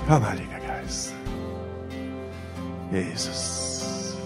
Komm, 0.08 0.28
Heiliger 0.28 0.58
Geist. 0.66 1.14
Jesus. 2.90 4.16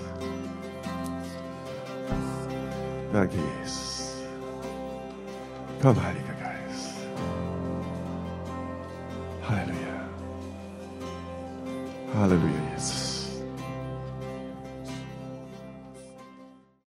Danke, 3.12 3.36
Jesus. 3.60 4.12
Komm, 5.82 5.96
Heiliger 6.02 6.34
Geist. 6.40 6.94
Halleluja. 9.48 9.85
Halleluja, 12.16 12.60
Jesus. 12.74 13.05